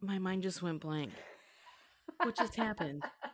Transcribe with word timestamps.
My 0.00 0.18
mind 0.18 0.42
just 0.44 0.62
went 0.62 0.80
blank. 0.80 1.12
What 2.22 2.36
just 2.36 2.54
happened? 2.56 3.02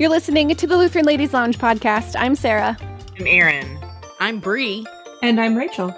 You're 0.00 0.08
listening 0.08 0.54
to 0.54 0.66
the 0.66 0.78
Lutheran 0.78 1.04
Ladies 1.04 1.34
Lounge 1.34 1.58
podcast. 1.58 2.16
I'm 2.18 2.34
Sarah. 2.34 2.74
I'm 3.18 3.26
Erin. 3.26 3.78
I'm 4.18 4.40
Bri. 4.40 4.86
And 5.22 5.38
I'm 5.38 5.54
Rachel. 5.54 5.94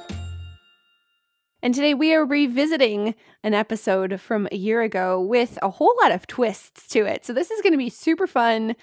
And 1.63 1.73
today 1.73 1.95
we 1.95 2.13
are 2.13 2.25
revisiting 2.25 3.15
an 3.45 3.55
episode 3.55 4.21
from 4.21 4.49
a 4.51 4.57
year 4.57 4.83
ago 4.83 5.21
with 5.21 5.57
a 5.63 5.71
whole 5.71 5.95
lot 6.03 6.11
of 6.11 6.27
twists 6.27 6.89
to 6.89 7.07
it. 7.07 7.25
So 7.25 7.33
this 7.33 7.53
is 7.53 7.63
going 7.63 7.75
to 7.75 7.79
be 7.79 7.91
super 7.91 8.27
fun. 8.27 8.75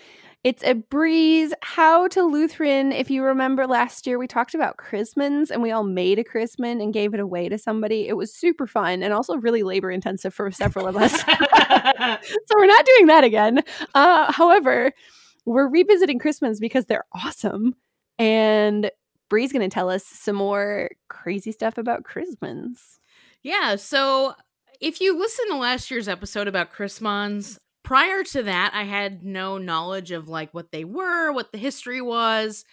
It's 0.43 0.63
a 0.63 0.73
breeze. 0.73 1.53
How 1.61 2.07
to 2.09 2.23
Lutheran. 2.23 2.93
If 2.93 3.11
you 3.11 3.23
remember 3.23 3.67
last 3.67 4.07
year, 4.07 4.17
we 4.17 4.25
talked 4.25 4.55
about 4.55 4.77
Chrismons 4.77 5.51
and 5.51 5.61
we 5.61 5.71
all 5.71 5.83
made 5.83 6.17
a 6.17 6.23
Chrismon 6.23 6.81
and 6.81 6.93
gave 6.93 7.13
it 7.13 7.19
away 7.19 7.49
to 7.49 7.57
somebody. 7.57 8.07
It 8.07 8.15
was 8.15 8.33
super 8.33 8.65
fun 8.65 9.03
and 9.03 9.13
also 9.13 9.35
really 9.35 9.63
labor 9.63 9.91
intensive 9.91 10.33
for 10.33 10.49
several 10.49 10.87
of 10.87 10.95
us. 10.95 11.11
so 11.21 12.55
we're 12.55 12.67
not 12.67 12.85
doing 12.85 13.07
that 13.07 13.25
again. 13.25 13.61
Uh, 13.93 14.31
however, 14.31 14.93
we're 15.45 15.67
revisiting 15.67 16.19
Chrismons 16.19 16.61
because 16.61 16.85
they're 16.85 17.05
awesome. 17.11 17.75
And 18.17 18.89
Bri's 19.29 19.51
going 19.51 19.69
to 19.69 19.73
tell 19.73 19.89
us 19.89 20.05
some 20.05 20.37
more 20.37 20.91
crazy 21.09 21.51
stuff 21.51 21.77
about 21.77 22.05
Chrismons. 22.05 22.99
Yeah, 23.43 23.75
so 23.75 24.35
if 24.79 25.01
you 25.01 25.17
listen 25.17 25.49
to 25.49 25.57
last 25.57 25.91
year's 25.91 26.07
episode 26.07 26.47
about 26.47 26.71
Chrismons, 26.71 27.59
prior 27.89 28.23
to 28.23 28.43
that, 28.43 28.69
I 28.75 28.83
had 28.83 29.23
no 29.23 29.57
knowledge 29.57 30.11
of 30.11 30.29
like 30.29 30.53
what 30.53 30.71
they 30.71 30.83
were, 30.83 31.31
what 31.31 31.51
the 31.51 31.57
history 31.57 32.01
was. 32.01 32.63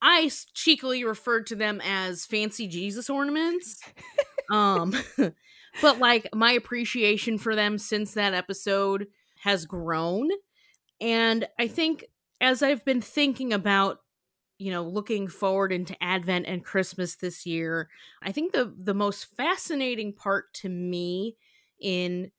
I 0.00 0.30
cheekily 0.54 1.04
referred 1.04 1.46
to 1.48 1.54
them 1.54 1.82
as 1.84 2.24
fancy 2.24 2.66
Jesus 2.68 3.10
ornaments. 3.10 3.82
um 4.50 4.96
but 5.82 5.98
like 5.98 6.26
my 6.34 6.52
appreciation 6.52 7.36
for 7.36 7.54
them 7.54 7.76
since 7.76 8.14
that 8.14 8.32
episode 8.32 9.08
has 9.42 9.66
grown 9.66 10.30
and 11.02 11.46
I 11.58 11.68
think 11.68 12.06
as 12.40 12.62
I've 12.62 12.82
been 12.86 13.02
thinking 13.02 13.52
about 13.52 13.98
you 14.56 14.70
know 14.70 14.84
looking 14.84 15.28
forward 15.28 15.70
into 15.70 16.02
advent 16.02 16.46
and 16.46 16.64
christmas 16.64 17.16
this 17.16 17.46
year 17.46 17.88
i 18.22 18.30
think 18.30 18.52
the 18.52 18.72
the 18.76 18.94
most 18.94 19.24
fascinating 19.36 20.12
part 20.12 20.52
to 20.54 20.68
me 20.68 21.36
in 21.80 22.30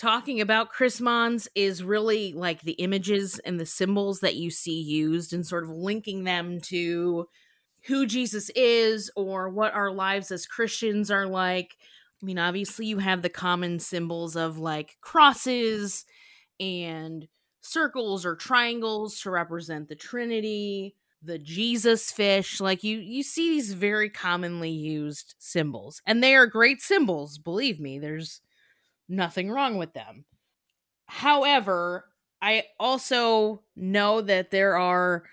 talking 0.00 0.40
about 0.40 0.70
chrismons 0.70 1.46
is 1.54 1.84
really 1.84 2.32
like 2.32 2.62
the 2.62 2.72
images 2.72 3.38
and 3.40 3.60
the 3.60 3.66
symbols 3.66 4.20
that 4.20 4.34
you 4.34 4.50
see 4.50 4.80
used 4.80 5.34
and 5.34 5.46
sort 5.46 5.62
of 5.62 5.68
linking 5.68 6.24
them 6.24 6.58
to 6.58 7.28
who 7.86 8.06
jesus 8.06 8.50
is 8.56 9.10
or 9.14 9.50
what 9.50 9.74
our 9.74 9.92
lives 9.92 10.30
as 10.30 10.46
christians 10.46 11.10
are 11.10 11.26
like 11.26 11.76
i 12.22 12.24
mean 12.24 12.38
obviously 12.38 12.86
you 12.86 12.98
have 12.98 13.20
the 13.20 13.28
common 13.28 13.78
symbols 13.78 14.36
of 14.36 14.56
like 14.56 14.96
crosses 15.02 16.06
and 16.58 17.28
circles 17.60 18.24
or 18.24 18.34
triangles 18.34 19.20
to 19.20 19.30
represent 19.30 19.88
the 19.88 19.94
trinity 19.94 20.94
the 21.22 21.38
Jesus 21.38 22.10
fish. 22.10 22.60
Like 22.60 22.82
you 22.82 22.96
you 22.96 23.22
see 23.22 23.50
these 23.50 23.74
very 23.74 24.08
commonly 24.08 24.70
used 24.70 25.34
symbols. 25.38 26.00
And 26.06 26.22
they 26.22 26.34
are 26.34 26.46
great 26.46 26.80
symbols, 26.80 27.36
believe 27.36 27.78
me. 27.78 27.98
There's 27.98 28.40
nothing 29.10 29.50
wrong 29.50 29.76
with 29.76 29.92
them. 29.92 30.24
However, 31.06 32.06
I 32.40 32.64
also 32.78 33.62
know 33.76 34.20
that 34.20 34.50
there 34.50 34.76
are 34.76 35.24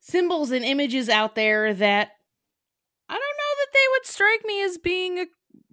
symbols 0.00 0.50
and 0.50 0.64
images 0.64 1.08
out 1.08 1.34
there 1.34 1.74
that 1.74 2.10
I 3.08 3.14
don't 3.14 3.20
know 3.20 3.54
that 3.58 3.72
they 3.72 3.86
would 3.92 4.06
strike 4.06 4.44
me 4.44 4.62
as 4.62 4.78
being 4.78 5.18
a 5.18 5.26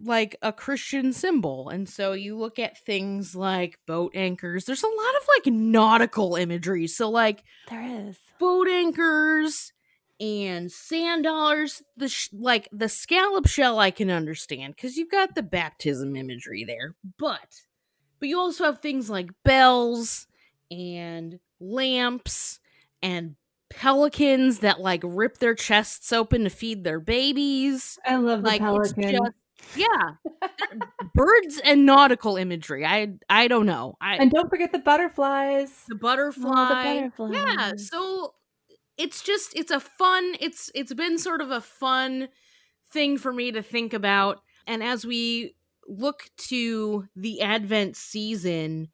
like 0.04 0.36
a 0.42 0.52
Christian 0.52 1.14
symbol. 1.14 1.70
And 1.70 1.88
so 1.88 2.14
you 2.14 2.38
look 2.38 2.60
at 2.60 2.84
things 2.84 3.36
like 3.36 3.80
boat 3.88 4.14
anchors. 4.16 4.66
There's 4.66 4.84
a 4.84 4.88
lot 4.88 5.16
of 5.22 5.28
like 5.38 5.54
nautical 5.54 6.36
imagery. 6.36 6.88
So 6.88 7.10
like 7.10 7.44
there 7.70 8.08
is 8.08 8.18
boat 8.40 8.68
anchors 8.68 9.72
and 10.24 10.72
sand 10.72 11.26
dollars 11.26 11.84
the 11.98 12.08
sh- 12.08 12.30
like 12.32 12.70
the 12.72 12.88
scallop 12.88 13.46
shell 13.46 13.78
i 13.78 13.92
can 13.92 14.10
understand 14.10 14.74
because 14.74 14.96
you've 14.96 15.12
got 15.12 15.36
the 15.36 15.44
baptism 15.44 16.16
imagery 16.16 16.64
there 16.64 16.96
but 17.18 17.64
but 18.20 18.30
you 18.30 18.40
also 18.40 18.64
have 18.64 18.80
things 18.80 19.10
like 19.10 19.30
bells 19.44 20.28
and 20.72 21.40
lamps 21.60 22.60
and 23.02 23.36
pelicans 23.70 24.60
that 24.60 24.80
like 24.80 25.02
rip 25.04 25.40
their 25.40 25.56
chests 25.56 26.14
open 26.14 26.46
to 26.46 26.50
feed 26.50 26.86
their 26.86 27.02
babies 27.02 28.00
I 28.06 28.16
love 28.16 28.44
the 28.44 28.48
like 28.48 28.62
pelican. 28.62 29.12
just 29.12 29.32
yeah 29.76 30.12
birds 31.14 31.60
and 31.66 31.86
nautical 31.86 32.38
imagery 32.38 32.86
i 32.86 33.14
i 33.30 33.48
don't 33.50 33.66
know 33.66 33.96
i 34.00 34.16
and 34.16 34.32
don't 34.32 34.50
forget 34.50 34.72
the 34.72 34.80
butterflies. 34.80 35.84
the 35.90 35.96
butterfly. 35.96 36.94
Yeah, 36.96 37.10
butterflies. 37.18 37.90
so 37.90 38.34
it's 38.98 39.22
just 39.22 39.56
it's 39.56 39.72
a 39.72 39.80
fun 39.80 40.36
it's 40.40 40.70
it's 40.76 40.94
been 40.94 41.18
sort 41.18 41.42
of 41.42 41.52
a 41.52 41.62
fun 41.62 42.30
thing 42.92 43.18
for 43.18 43.34
me 43.34 43.52
to 43.52 43.62
think 43.62 43.94
about. 43.94 44.42
And 44.68 44.84
as 44.84 45.06
we 45.06 45.56
look 45.88 46.30
to 46.38 47.06
the 47.16 47.42
advent 47.42 47.96
season 47.98 48.88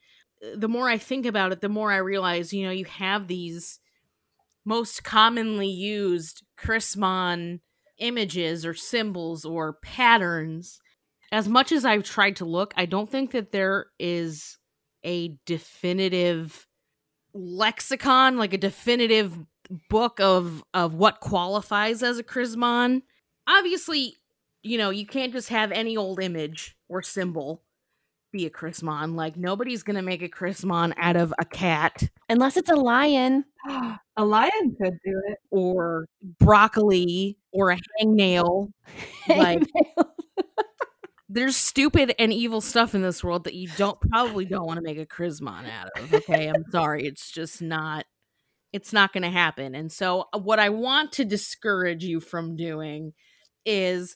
the 0.56 0.68
more 0.68 0.90
i 0.90 0.98
think 0.98 1.26
about 1.26 1.52
it 1.52 1.62
the 1.62 1.70
more 1.70 1.92
i 1.92 1.98
realize 1.98 2.54
you 2.54 2.66
know 2.66 2.72
you 2.72 2.86
have 2.86 3.28
these 3.28 3.80
most 4.66 5.04
commonly 5.04 5.68
used 5.68 6.44
chrismon 6.58 7.60
images 8.00 8.66
or 8.66 8.74
symbols 8.74 9.44
or 9.44 9.74
patterns. 9.82 10.80
As 11.32 11.48
much 11.48 11.72
as 11.72 11.86
i've 11.86 12.04
tried 12.04 12.38
to 12.38 12.46
look 12.46 12.74
i 12.76 12.86
don't 12.86 13.10
think 13.10 13.32
that 13.32 13.52
there 13.52 13.88
is 14.00 14.58
a 15.04 15.36
definitive 15.46 16.66
lexicon 17.34 18.38
like 18.38 18.54
a 18.54 18.58
definitive 18.58 19.38
book 19.90 20.20
of 20.20 20.64
of 20.74 20.94
what 20.94 21.20
qualifies 21.20 22.04
as 22.04 22.18
a 22.18 22.24
chrismon. 22.24 23.02
Obviously 23.48 24.16
you 24.64 24.78
know 24.78 24.90
you 24.90 25.06
can't 25.06 25.34
just 25.34 25.50
have 25.50 25.72
any 25.72 25.96
old 25.96 26.22
image 26.22 26.76
or 26.88 27.02
symbol 27.02 27.64
be 28.32 28.46
a 28.46 28.50
chrismon. 28.50 29.16
Like 29.16 29.38
nobody's 29.38 29.84
gonna 29.84 30.02
make 30.02 30.22
a 30.22 30.30
chrismon 30.30 30.94
out 30.98 31.16
of 31.16 31.34
a 31.40 31.46
cat. 31.46 32.10
Unless 32.30 32.58
it's 32.58 32.70
a 32.70 32.76
lion. 32.76 33.46
a 34.18 34.26
lion 34.26 34.76
could 34.82 34.98
do 35.04 35.22
it. 35.28 35.38
or 35.52 36.08
broccoli 36.40 37.38
or 37.52 37.72
a 37.72 37.78
hangnail. 38.02 38.72
Like 39.30 39.62
there's 41.30 41.56
stupid 41.56 42.16
and 42.18 42.34
evil 42.34 42.62
stuff 42.62 42.96
in 42.96 43.04
this 43.04 43.24
world 43.24 43.44
that 43.44 43.54
you 43.54 43.70
don't 43.78 44.00
probably 44.10 44.46
don't 44.46 44.66
want 44.66 44.78
to 44.78 44.84
make 44.84 44.98
a 44.98 45.06
chrismon 45.06 45.70
out 45.70 45.90
of 45.98 46.12
okay? 46.12 46.48
I'm 46.48 46.66
sorry 46.72 47.06
it's 47.06 47.30
just 47.30 47.62
not 47.62 48.06
it's 48.74 48.94
not 48.94 49.14
going 49.14 49.24
to 49.24 49.30
happen 49.30 49.76
and 49.76 49.92
so 49.92 50.26
uh, 50.34 50.40
what 50.40 50.60
i 50.60 50.70
want 50.70 51.12
to 51.12 51.26
discourage 51.26 52.04
you 52.04 52.20
from 52.20 52.56
doing 52.56 53.14
is 53.66 54.16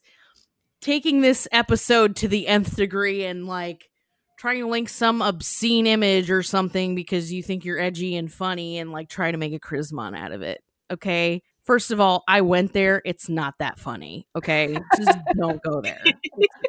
taking 0.81 1.21
this 1.21 1.47
episode 1.51 2.15
to 2.15 2.27
the 2.27 2.47
nth 2.47 2.75
degree 2.75 3.25
and 3.25 3.47
like 3.47 3.89
trying 4.37 4.59
to 4.59 4.67
link 4.67 4.89
some 4.89 5.21
obscene 5.21 5.87
image 5.87 6.29
or 6.29 6.43
something 6.43 6.95
because 6.95 7.31
you 7.31 7.41
think 7.41 7.63
you're 7.63 7.79
edgy 7.79 8.15
and 8.15 8.31
funny 8.31 8.77
and 8.77 8.91
like 8.91 9.07
try 9.09 9.31
to 9.31 9.37
make 9.37 9.53
a 9.53 9.59
chrismon 9.59 10.17
out 10.17 10.31
of 10.31 10.41
it 10.41 10.61
okay? 10.91 11.41
First 11.63 11.91
of 11.91 12.01
all 12.01 12.23
i 12.27 12.41
went 12.41 12.73
there 12.73 13.01
it's 13.05 13.29
not 13.29 13.55
that 13.59 13.79
funny 13.79 14.27
okay? 14.35 14.77
Just 14.97 15.17
don't 15.37 15.61
go 15.63 15.81
there. 15.81 16.03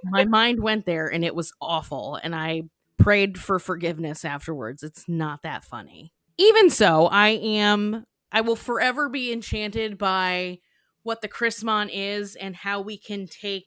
My 0.05 0.25
mind 0.25 0.63
went 0.63 0.87
there 0.87 1.09
and 1.09 1.25
it 1.25 1.35
was 1.35 1.53
awful 1.61 2.19
and 2.23 2.35
i 2.35 2.63
prayed 2.97 3.39
for 3.39 3.59
forgiveness 3.59 4.25
afterwards 4.25 4.85
it's 4.85 5.05
not 5.09 5.43
that 5.43 5.65
funny 5.65 6.14
even 6.39 6.71
so 6.71 7.07
i 7.07 7.29
am 7.29 8.05
i 8.33 8.41
will 8.41 8.57
forever 8.57 9.09
be 9.09 9.33
enchanted 9.33 9.99
by 9.99 10.59
what 11.03 11.21
the 11.21 11.29
chrismon 11.29 11.89
is 11.93 12.37
and 12.37 12.57
how 12.57 12.81
we 12.81 12.97
can 12.97 13.27
take 13.27 13.67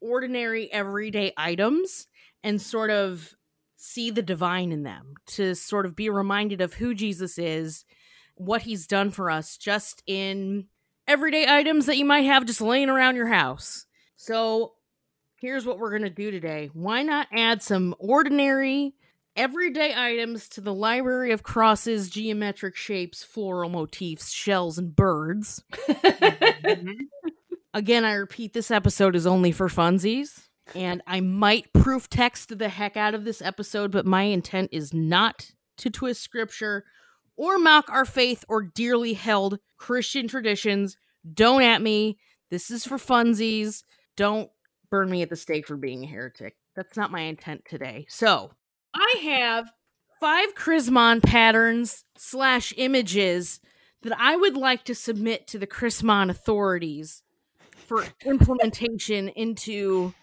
ordinary 0.00 0.72
everyday 0.72 1.32
items 1.36 2.06
and 2.42 2.60
sort 2.60 2.90
of 2.90 3.34
see 3.76 4.10
the 4.10 4.22
divine 4.22 4.72
in 4.72 4.82
them 4.82 5.14
to 5.26 5.54
sort 5.54 5.86
of 5.86 5.96
be 5.96 6.08
reminded 6.08 6.60
of 6.60 6.74
who 6.74 6.94
jesus 6.94 7.38
is 7.38 7.84
what 8.34 8.62
he's 8.62 8.86
done 8.86 9.10
for 9.10 9.30
us 9.30 9.56
just 9.56 10.02
in 10.06 10.66
everyday 11.06 11.46
items 11.46 11.86
that 11.86 11.96
you 11.96 12.04
might 12.04 12.20
have 12.20 12.46
just 12.46 12.60
laying 12.60 12.88
around 12.88 13.16
your 13.16 13.28
house 13.28 13.86
so 14.16 14.72
here's 15.40 15.64
what 15.64 15.78
we're 15.78 15.90
going 15.90 16.02
to 16.02 16.10
do 16.10 16.30
today. 16.30 16.70
Why 16.72 17.02
not 17.02 17.26
add 17.32 17.62
some 17.62 17.94
ordinary, 17.98 18.94
everyday 19.40 19.94
items 19.96 20.50
to 20.50 20.60
the 20.60 20.74
library 20.74 21.32
of 21.32 21.42
crosses, 21.42 22.10
geometric 22.10 22.76
shapes, 22.76 23.24
floral 23.24 23.70
motifs, 23.70 24.30
shells, 24.30 24.76
and 24.76 24.94
birds. 24.94 25.64
Again, 27.74 28.04
I 28.04 28.12
repeat, 28.12 28.52
this 28.52 28.70
episode 28.70 29.16
is 29.16 29.26
only 29.26 29.50
for 29.50 29.68
funsies. 29.68 30.48
And 30.74 31.00
I 31.06 31.20
might 31.20 31.72
proof 31.72 32.10
text 32.10 32.58
the 32.58 32.68
heck 32.68 32.98
out 32.98 33.14
of 33.14 33.24
this 33.24 33.40
episode, 33.40 33.90
but 33.90 34.04
my 34.04 34.24
intent 34.24 34.68
is 34.72 34.92
not 34.92 35.52
to 35.78 35.88
twist 35.88 36.20
scripture 36.20 36.84
or 37.34 37.58
mock 37.58 37.88
our 37.88 38.04
faith 38.04 38.44
or 38.46 38.60
dearly 38.62 39.14
held 39.14 39.58
Christian 39.78 40.28
traditions. 40.28 40.98
Don't 41.32 41.62
at 41.62 41.80
me. 41.80 42.18
This 42.50 42.70
is 42.70 42.84
for 42.84 42.98
funsies. 42.98 43.84
Don't 44.18 44.50
burn 44.90 45.08
me 45.08 45.22
at 45.22 45.30
the 45.30 45.36
stake 45.36 45.66
for 45.66 45.78
being 45.78 46.04
a 46.04 46.08
heretic. 46.08 46.56
That's 46.76 46.98
not 46.98 47.10
my 47.10 47.22
intent 47.22 47.64
today. 47.64 48.04
So 48.10 48.50
I 48.94 49.20
have 49.22 49.70
five 50.20 50.54
Chrismon 50.54 51.22
patterns 51.22 52.04
slash 52.16 52.72
images 52.76 53.60
that 54.02 54.18
I 54.18 54.36
would 54.36 54.56
like 54.56 54.84
to 54.84 54.94
submit 54.94 55.46
to 55.48 55.58
the 55.58 55.66
Chrismon 55.66 56.30
authorities 56.30 57.22
for 57.86 58.04
implementation 58.24 59.28
into 59.28 60.14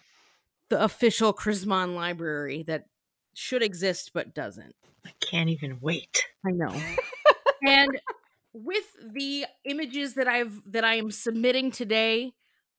the 0.68 0.82
official 0.82 1.32
Chrismon 1.32 1.94
library 1.94 2.64
that 2.66 2.84
should 3.34 3.62
exist 3.62 4.10
but 4.12 4.34
doesn't. 4.34 4.74
I 5.06 5.10
can't 5.20 5.48
even 5.48 5.78
wait. 5.80 6.24
I 6.46 6.50
know. 6.50 6.74
and 7.66 7.90
with 8.52 8.84
the 9.12 9.46
images 9.64 10.14
that 10.14 10.28
I've 10.28 10.60
that 10.66 10.84
I 10.84 10.94
am 10.94 11.10
submitting 11.10 11.70
today, 11.70 12.32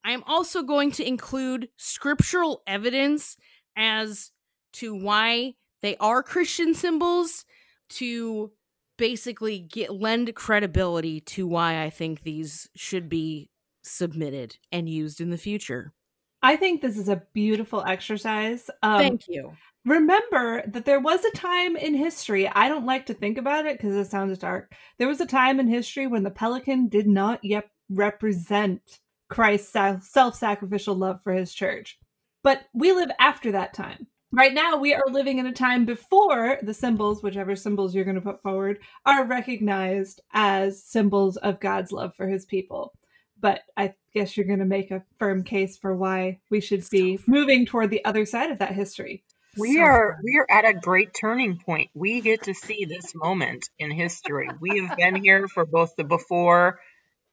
I 0.03 0.11
am 0.11 0.23
also 0.27 0.63
going 0.63 0.91
to 0.93 1.07
include 1.07 1.69
scriptural 1.77 2.61
evidence 2.67 3.37
as 3.77 4.31
to 4.73 4.93
why 4.93 5.55
they 5.81 5.95
are 5.97 6.23
Christian 6.23 6.73
symbols 6.73 7.45
to 7.91 8.51
basically 8.97 9.59
get 9.59 9.93
lend 9.93 10.35
credibility 10.35 11.21
to 11.21 11.47
why 11.47 11.81
I 11.81 11.89
think 11.89 12.21
these 12.21 12.69
should 12.75 13.09
be 13.09 13.49
submitted 13.81 14.57
and 14.71 14.89
used 14.89 15.21
in 15.21 15.29
the 15.29 15.37
future. 15.37 15.93
I 16.41 16.55
think 16.55 16.81
this 16.81 16.97
is 16.97 17.09
a 17.09 17.23
beautiful 17.33 17.83
exercise. 17.85 18.69
Um, 18.83 18.99
Thank 18.99 19.27
you. 19.27 19.53
remember 19.85 20.63
that 20.67 20.85
there 20.85 20.99
was 20.99 21.23
a 21.23 21.31
time 21.31 21.75
in 21.75 21.95
history, 21.95 22.47
I 22.47 22.69
don't 22.69 22.85
like 22.85 23.07
to 23.07 23.13
think 23.13 23.37
about 23.37 23.65
it 23.65 23.77
because 23.77 23.95
it 23.95 24.09
sounds 24.09 24.37
dark. 24.37 24.73
There 24.97 25.07
was 25.07 25.21
a 25.21 25.25
time 25.25 25.59
in 25.59 25.67
history 25.67 26.07
when 26.07 26.23
the 26.23 26.31
pelican 26.31 26.87
did 26.87 27.07
not 27.07 27.43
yet 27.43 27.69
represent 27.89 28.99
Christ's 29.29 29.71
self 30.09 30.35
sacrificial 30.35 30.95
love 30.95 31.21
for 31.23 31.33
his 31.33 31.53
church. 31.53 31.97
But 32.43 32.61
we 32.73 32.91
live 32.93 33.11
after 33.19 33.51
that 33.51 33.73
time. 33.73 34.07
Right 34.31 34.53
now, 34.53 34.77
we 34.77 34.93
are 34.93 35.03
living 35.07 35.39
in 35.39 35.47
a 35.47 35.51
time 35.51 35.85
before 35.85 36.59
the 36.61 36.73
symbols, 36.73 37.23
whichever 37.23 37.55
symbols 37.55 37.95
you're 37.95 38.05
going 38.05 38.15
to 38.15 38.21
put 38.21 38.43
forward, 38.43 38.79
are 39.05 39.25
recognized 39.25 40.21
as 40.31 40.83
symbols 40.83 41.37
of 41.37 41.59
God's 41.59 41.91
love 41.91 42.15
for 42.15 42.27
his 42.27 42.45
people. 42.45 42.93
But 43.39 43.61
I 43.75 43.95
guess 44.13 44.37
you're 44.37 44.45
going 44.45 44.59
to 44.59 44.65
make 44.65 44.91
a 44.91 45.03
firm 45.17 45.43
case 45.43 45.77
for 45.77 45.95
why 45.95 46.41
we 46.51 46.61
should 46.61 46.87
be 46.91 47.19
moving 47.25 47.65
toward 47.65 47.89
the 47.89 48.05
other 48.05 48.25
side 48.25 48.51
of 48.51 48.59
that 48.59 48.73
history. 48.73 49.23
We 49.57 49.75
So 49.75 49.81
are 49.81 50.19
we 50.23 50.37
are 50.37 50.47
at 50.49 50.65
a 50.65 50.79
great 50.79 51.15
turning 51.19 51.57
point. 51.57 51.89
We 51.95 52.21
get 52.21 52.43
to 52.43 52.53
see 52.53 52.85
this 52.85 53.15
moment 53.15 53.67
in 53.79 53.89
history. 53.89 54.49
We 54.61 54.85
have 54.85 54.95
been 54.95 55.15
here 55.15 55.47
for 55.47 55.65
both 55.65 55.95
the 55.95 56.03
before 56.03 56.79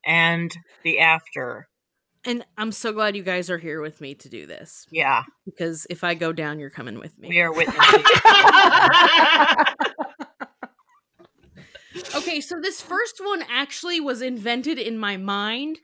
and 0.05 0.57
the 0.83 1.01
after. 1.01 1.69
And 2.27 2.45
I'm 2.59 2.73
so 2.73 2.93
glad 2.93 3.17
you 3.17 3.23
guys 3.23 3.49
are 3.51 3.59
here 3.59 3.81
with 3.81 4.01
me 4.01 4.15
to 4.17 4.29
do 4.29 4.47
this 4.47 4.87
Yeah, 4.91 5.23
because 5.45 5.87
if 5.89 6.03
I 6.05 6.15
go 6.15 6.33
down, 6.33 6.59
you're 6.59 6.71
coming 6.71 6.99
with 6.99 7.19
me. 7.19 7.29
we 7.29 7.41
are 7.41 7.53
witnessing. 7.53 8.05
Okay, 12.15 12.41
so 12.43 12.61
this 12.61 12.83
first 12.83 13.21
one 13.23 13.43
actually 13.51 14.01
was 14.01 14.21
invented 14.21 14.79
in 14.79 14.99
my 14.99 15.17
mind 15.17 15.79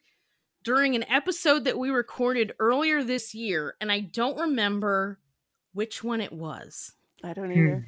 during 0.63 0.95
an 0.95 1.05
episode 1.11 1.65
that 1.65 1.79
we 1.79 1.89
recorded 1.91 2.53
earlier 2.59 3.03
this 3.03 3.35
year, 3.35 3.75
and 3.81 3.91
I 3.91 4.01
don't 4.01 4.39
remember 4.39 5.19
which 5.73 6.05
one 6.05 6.21
it 6.21 6.33
was. 6.33 6.93
I 7.25 7.33
don't 7.33 7.51
Hmm. 7.51 7.59
either. 7.59 7.87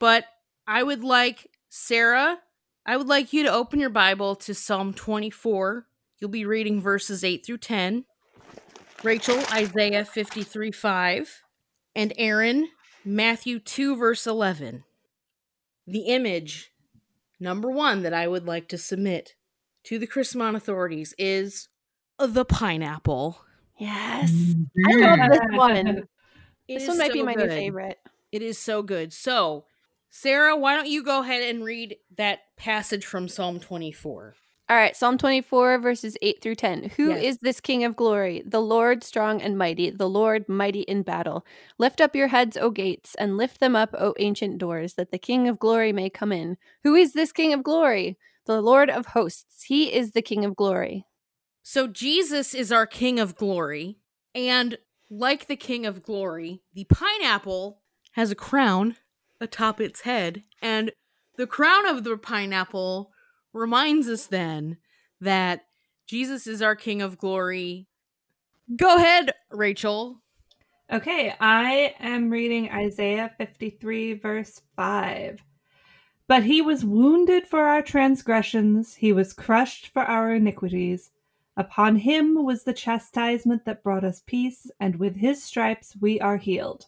But 0.00 0.24
I 0.66 0.82
would 0.82 1.04
like, 1.04 1.48
Sarah, 1.68 2.38
I 2.84 2.96
would 2.96 3.06
like 3.08 3.32
you 3.32 3.44
to 3.44 3.52
open 3.52 3.78
your 3.80 3.90
Bible 3.90 4.34
to 4.36 4.54
Psalm 4.54 4.92
24. 4.92 5.86
You'll 6.24 6.30
be 6.30 6.46
reading 6.46 6.80
verses 6.80 7.22
8 7.22 7.44
through 7.44 7.58
10. 7.58 8.06
Rachel, 9.02 9.38
Isaiah 9.52 10.06
53 10.06 10.72
5. 10.72 11.42
And 11.94 12.14
Erin, 12.16 12.68
Matthew 13.04 13.58
2, 13.58 13.94
verse 13.94 14.26
11. 14.26 14.84
The 15.86 16.06
image, 16.06 16.72
number 17.38 17.70
one, 17.70 18.04
that 18.04 18.14
I 18.14 18.26
would 18.26 18.46
like 18.46 18.68
to 18.68 18.78
submit 18.78 19.34
to 19.82 19.98
the 19.98 20.06
Chrismon 20.06 20.56
authorities 20.56 21.14
is 21.18 21.68
the 22.18 22.46
pineapple. 22.46 23.44
Yes. 23.76 24.30
Mhm. 24.32 24.66
I 25.04 25.16
love 25.16 25.30
this 25.30 25.58
one. 25.58 26.08
It 26.68 26.78
this 26.78 26.88
one 26.88 26.96
might 26.96 27.12
be 27.12 27.18
so 27.18 27.24
my 27.26 27.34
new 27.34 27.48
favorite. 27.48 27.98
It 28.32 28.40
is 28.40 28.56
so 28.56 28.82
good. 28.82 29.12
So, 29.12 29.66
Sarah, 30.08 30.56
why 30.56 30.74
don't 30.74 30.88
you 30.88 31.02
go 31.02 31.20
ahead 31.20 31.42
and 31.42 31.62
read 31.62 31.98
that 32.16 32.38
passage 32.56 33.04
from 33.04 33.28
Psalm 33.28 33.60
24? 33.60 34.36
All 34.66 34.76
right, 34.76 34.96
Psalm 34.96 35.18
24, 35.18 35.78
verses 35.78 36.16
8 36.22 36.40
through 36.40 36.54
10. 36.54 36.84
Who 36.96 37.10
is 37.10 37.22
Yes. 37.34 37.38
this 37.42 37.60
King 37.60 37.84
of 37.84 37.96
glory? 37.96 38.42
The 38.46 38.62
Lord 38.62 39.04
strong 39.04 39.42
and 39.42 39.58
mighty, 39.58 39.90
the 39.90 40.08
Lord 40.08 40.48
mighty 40.48 40.80
in 40.82 41.02
battle. 41.02 41.44
Lift 41.76 42.00
up 42.00 42.16
your 42.16 42.28
heads, 42.28 42.56
O 42.56 42.70
gates, 42.70 43.14
and 43.16 43.36
lift 43.36 43.60
them 43.60 43.76
up, 43.76 43.94
O 43.98 44.14
ancient 44.18 44.56
doors, 44.56 44.94
that 44.94 45.10
the 45.10 45.18
King 45.18 45.48
of 45.48 45.58
glory 45.58 45.92
may 45.92 46.08
come 46.08 46.32
in. 46.32 46.56
Who 46.82 46.94
is 46.94 47.12
this 47.12 47.30
King 47.30 47.52
of 47.52 47.62
glory? 47.62 48.16
The 48.46 48.62
Lord 48.62 48.88
of 48.88 49.06
hosts. 49.08 49.64
He 49.64 49.92
is 49.92 50.12
the 50.12 50.22
King 50.22 50.46
of 50.46 50.56
glory. 50.56 51.04
So, 51.62 51.86
Jesus 51.86 52.54
is 52.54 52.72
our 52.72 52.86
King 52.86 53.20
of 53.20 53.36
glory. 53.36 53.98
And 54.34 54.78
like 55.10 55.46
the 55.46 55.56
King 55.56 55.84
of 55.84 56.02
glory, 56.02 56.62
the 56.72 56.84
pineapple 56.84 57.82
has 58.12 58.30
a 58.30 58.34
crown 58.34 58.96
atop 59.42 59.78
its 59.78 60.02
head. 60.02 60.42
And 60.62 60.92
the 61.36 61.46
crown 61.46 61.86
of 61.86 62.04
the 62.04 62.16
pineapple 62.16 63.10
reminds 63.54 64.08
us 64.08 64.26
then 64.26 64.76
that 65.20 65.64
Jesus 66.06 66.46
is 66.46 66.60
our 66.60 66.76
King 66.76 67.00
of 67.00 67.16
glory. 67.16 67.86
Go 68.76 68.96
ahead, 68.96 69.32
Rachel. 69.50 70.20
Okay, 70.92 71.34
I 71.40 71.94
am 71.98 72.28
reading 72.28 72.70
Isaiah 72.70 73.32
53, 73.38 74.14
verse 74.14 74.60
5. 74.76 75.40
But 76.26 76.42
he 76.42 76.60
was 76.60 76.84
wounded 76.84 77.46
for 77.46 77.60
our 77.60 77.82
transgressions, 77.82 78.94
he 78.94 79.12
was 79.12 79.32
crushed 79.32 79.88
for 79.88 80.02
our 80.02 80.34
iniquities. 80.34 81.10
Upon 81.56 81.96
him 81.96 82.44
was 82.44 82.64
the 82.64 82.72
chastisement 82.72 83.64
that 83.64 83.82
brought 83.82 84.04
us 84.04 84.22
peace, 84.26 84.70
and 84.80 84.96
with 84.96 85.16
his 85.16 85.42
stripes 85.42 85.94
we 86.00 86.20
are 86.20 86.36
healed. 86.36 86.86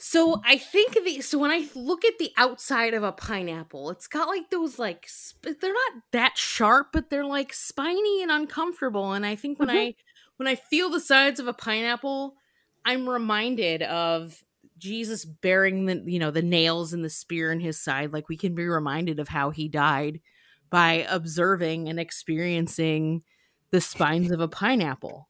So 0.00 0.40
I 0.44 0.58
think 0.58 0.94
the 1.04 1.20
so 1.22 1.38
when 1.38 1.50
I 1.50 1.68
look 1.74 2.04
at 2.04 2.18
the 2.18 2.30
outside 2.36 2.94
of 2.94 3.02
a 3.02 3.10
pineapple, 3.10 3.90
it's 3.90 4.06
got 4.06 4.28
like 4.28 4.48
those 4.48 4.78
like 4.78 5.06
sp- 5.10 5.58
they're 5.60 5.72
not 5.72 6.02
that 6.12 6.38
sharp, 6.38 6.90
but 6.92 7.10
they're 7.10 7.24
like 7.24 7.52
spiny 7.52 8.22
and 8.22 8.30
uncomfortable. 8.30 9.12
And 9.12 9.26
I 9.26 9.34
think 9.34 9.58
when 9.58 9.68
mm-hmm. 9.68 9.78
I 9.78 9.94
when 10.36 10.46
I 10.46 10.54
feel 10.54 10.88
the 10.88 11.00
sides 11.00 11.40
of 11.40 11.48
a 11.48 11.52
pineapple, 11.52 12.36
I'm 12.84 13.08
reminded 13.08 13.82
of 13.82 14.40
Jesus 14.78 15.24
bearing 15.24 15.86
the 15.86 16.00
you 16.06 16.20
know 16.20 16.30
the 16.30 16.42
nails 16.42 16.92
and 16.92 17.04
the 17.04 17.10
spear 17.10 17.50
in 17.50 17.58
his 17.58 17.82
side. 17.82 18.12
Like 18.12 18.28
we 18.28 18.36
can 18.36 18.54
be 18.54 18.66
reminded 18.68 19.18
of 19.18 19.26
how 19.26 19.50
he 19.50 19.68
died 19.68 20.20
by 20.70 21.06
observing 21.08 21.88
and 21.88 21.98
experiencing 21.98 23.24
the 23.70 23.80
spines 23.80 24.30
of 24.30 24.40
a 24.40 24.48
pineapple. 24.48 25.27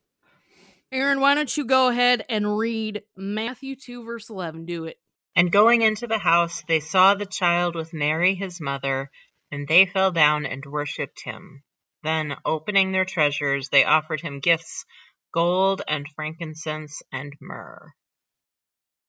Erin, 0.90 1.20
why 1.20 1.34
don't 1.34 1.54
you 1.56 1.64
go 1.64 1.88
ahead 1.88 2.24
and 2.28 2.56
read 2.56 3.02
Matthew 3.16 3.76
2, 3.76 4.04
verse 4.04 4.30
11? 4.30 4.64
Do 4.64 4.84
it. 4.84 4.96
And 5.36 5.52
going 5.52 5.82
into 5.82 6.06
the 6.06 6.18
house, 6.18 6.62
they 6.66 6.80
saw 6.80 7.14
the 7.14 7.26
child 7.26 7.74
with 7.74 7.92
Mary 7.92 8.34
his 8.34 8.60
mother, 8.60 9.10
and 9.52 9.68
they 9.68 9.86
fell 9.86 10.10
down 10.10 10.46
and 10.46 10.64
worshipped 10.64 11.22
him. 11.24 11.62
Then, 12.02 12.36
opening 12.44 12.92
their 12.92 13.04
treasures, 13.04 13.68
they 13.68 13.84
offered 13.84 14.20
him 14.20 14.40
gifts 14.40 14.84
gold 15.32 15.82
and 15.86 16.06
frankincense 16.16 17.02
and 17.12 17.34
myrrh. 17.40 17.92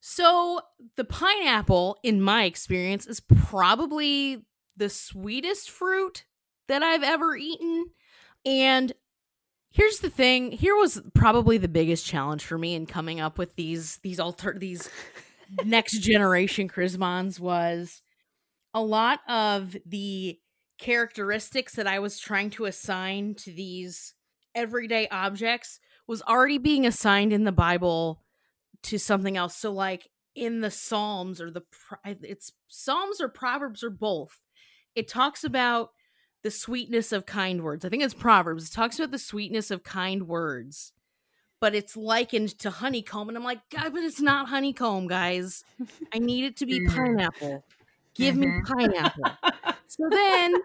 So, 0.01 0.62
the 0.95 1.05
pineapple, 1.05 1.98
in 2.03 2.21
my 2.21 2.43
experience, 2.43 3.05
is 3.05 3.19
probably 3.19 4.45
the 4.77 4.89
sweetest 4.89 5.69
fruit 5.69 6.25
that 6.67 6.83
I've 6.83 7.03
ever 7.03 7.36
eaten. 7.36 7.88
And 8.45 8.93
here's 9.71 9.99
the 9.99 10.09
thing 10.09 10.51
here 10.51 10.75
was 10.75 11.01
probably 11.13 11.57
the 11.57 11.67
biggest 11.67 12.05
challenge 12.05 12.43
for 12.43 12.57
me 12.57 12.75
in 12.75 12.85
coming 12.85 13.19
up 13.19 13.38
with 13.38 13.55
these 13.55 13.97
these 13.97 14.19
alter 14.19 14.55
these 14.57 14.89
next 15.65 15.99
generation 15.99 16.67
chrismons 16.67 17.39
was 17.39 18.01
a 18.73 18.81
lot 18.81 19.19
of 19.27 19.75
the 19.85 20.39
characteristics 20.77 21.75
that 21.75 21.88
i 21.88 21.99
was 21.99 22.19
trying 22.19 22.49
to 22.49 22.65
assign 22.65 23.33
to 23.35 23.51
these 23.51 24.13
everyday 24.55 25.07
objects 25.09 25.79
was 26.07 26.21
already 26.23 26.57
being 26.57 26.85
assigned 26.85 27.33
in 27.33 27.43
the 27.43 27.51
bible 27.51 28.23
to 28.81 28.97
something 28.97 29.38
else 29.38 29.55
so 29.55 29.71
like 29.71 30.09
in 30.39 30.61
the 30.61 30.71
Psalms 30.71 31.41
or 31.41 31.51
the 31.51 31.63
it's 32.23 32.53
Psalms 32.67 33.19
or 33.19 33.27
Proverbs 33.27 33.83
or 33.83 33.89
both. 33.89 34.39
It 34.95 35.07
talks 35.07 35.43
about 35.43 35.89
the 36.43 36.51
sweetness 36.51 37.12
of 37.12 37.25
kind 37.25 37.63
words. 37.63 37.84
I 37.86 37.89
think 37.89 38.03
it's 38.03 38.13
Proverbs. 38.13 38.67
It 38.69 38.74
talks 38.74 38.98
about 38.98 39.12
the 39.12 39.19
sweetness 39.19 39.72
of 39.72 39.84
kind 39.84 40.27
words, 40.27 40.93
but 41.60 41.75
it's 41.75 41.98
likened 41.98 42.58
to 42.60 42.69
honeycomb. 42.69 43.27
And 43.29 43.38
I'm 43.38 43.43
like, 43.43 43.60
God, 43.69 43.93
but 43.93 44.03
it's 44.03 44.22
not 44.22 44.48
honeycomb, 44.50 45.08
guys. 45.08 45.63
I 46.13 46.19
need 46.19 46.46
it 46.46 46.58
to 46.58 46.65
be 46.65 46.79
Mm. 46.79 46.96
pineapple. 46.96 47.65
Give 48.15 48.36
me 48.38 48.48
Mhm. 48.48 48.65
pineapple. 48.65 49.24
so 49.88 50.10
then 50.10 50.55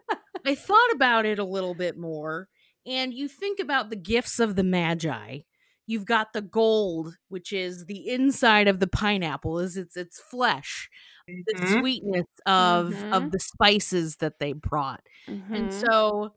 I 0.46 0.54
thought 0.54 0.92
about 0.92 1.26
it 1.26 1.38
a 1.38 1.44
little 1.44 1.74
bit 1.74 1.96
more, 1.98 2.48
and 2.86 3.12
you 3.14 3.28
think 3.28 3.58
about 3.60 3.90
the 3.90 3.96
gifts 3.96 4.38
of 4.38 4.56
the 4.56 4.64
Magi. 4.64 5.40
You've 5.86 6.06
got 6.06 6.32
the 6.32 6.42
gold, 6.42 7.16
which 7.28 7.52
is 7.52 7.86
the 7.86 8.08
inside 8.08 8.68
of 8.68 8.80
the 8.80 8.86
pineapple, 8.86 9.58
is 9.60 9.76
its 9.76 9.96
its 9.96 10.20
flesh, 10.20 10.88
the 11.46 11.54
Mhm. 11.54 11.64
sweetness 11.66 12.26
of 12.46 13.04
Mhm. 13.04 13.04
of 13.12 13.30
the 13.32 13.40
spices 13.40 14.16
that 14.16 14.38
they 14.40 14.52
brought. 14.54 15.02
Mm-hmm. 15.28 15.54
And 15.54 15.72
so 15.72 16.34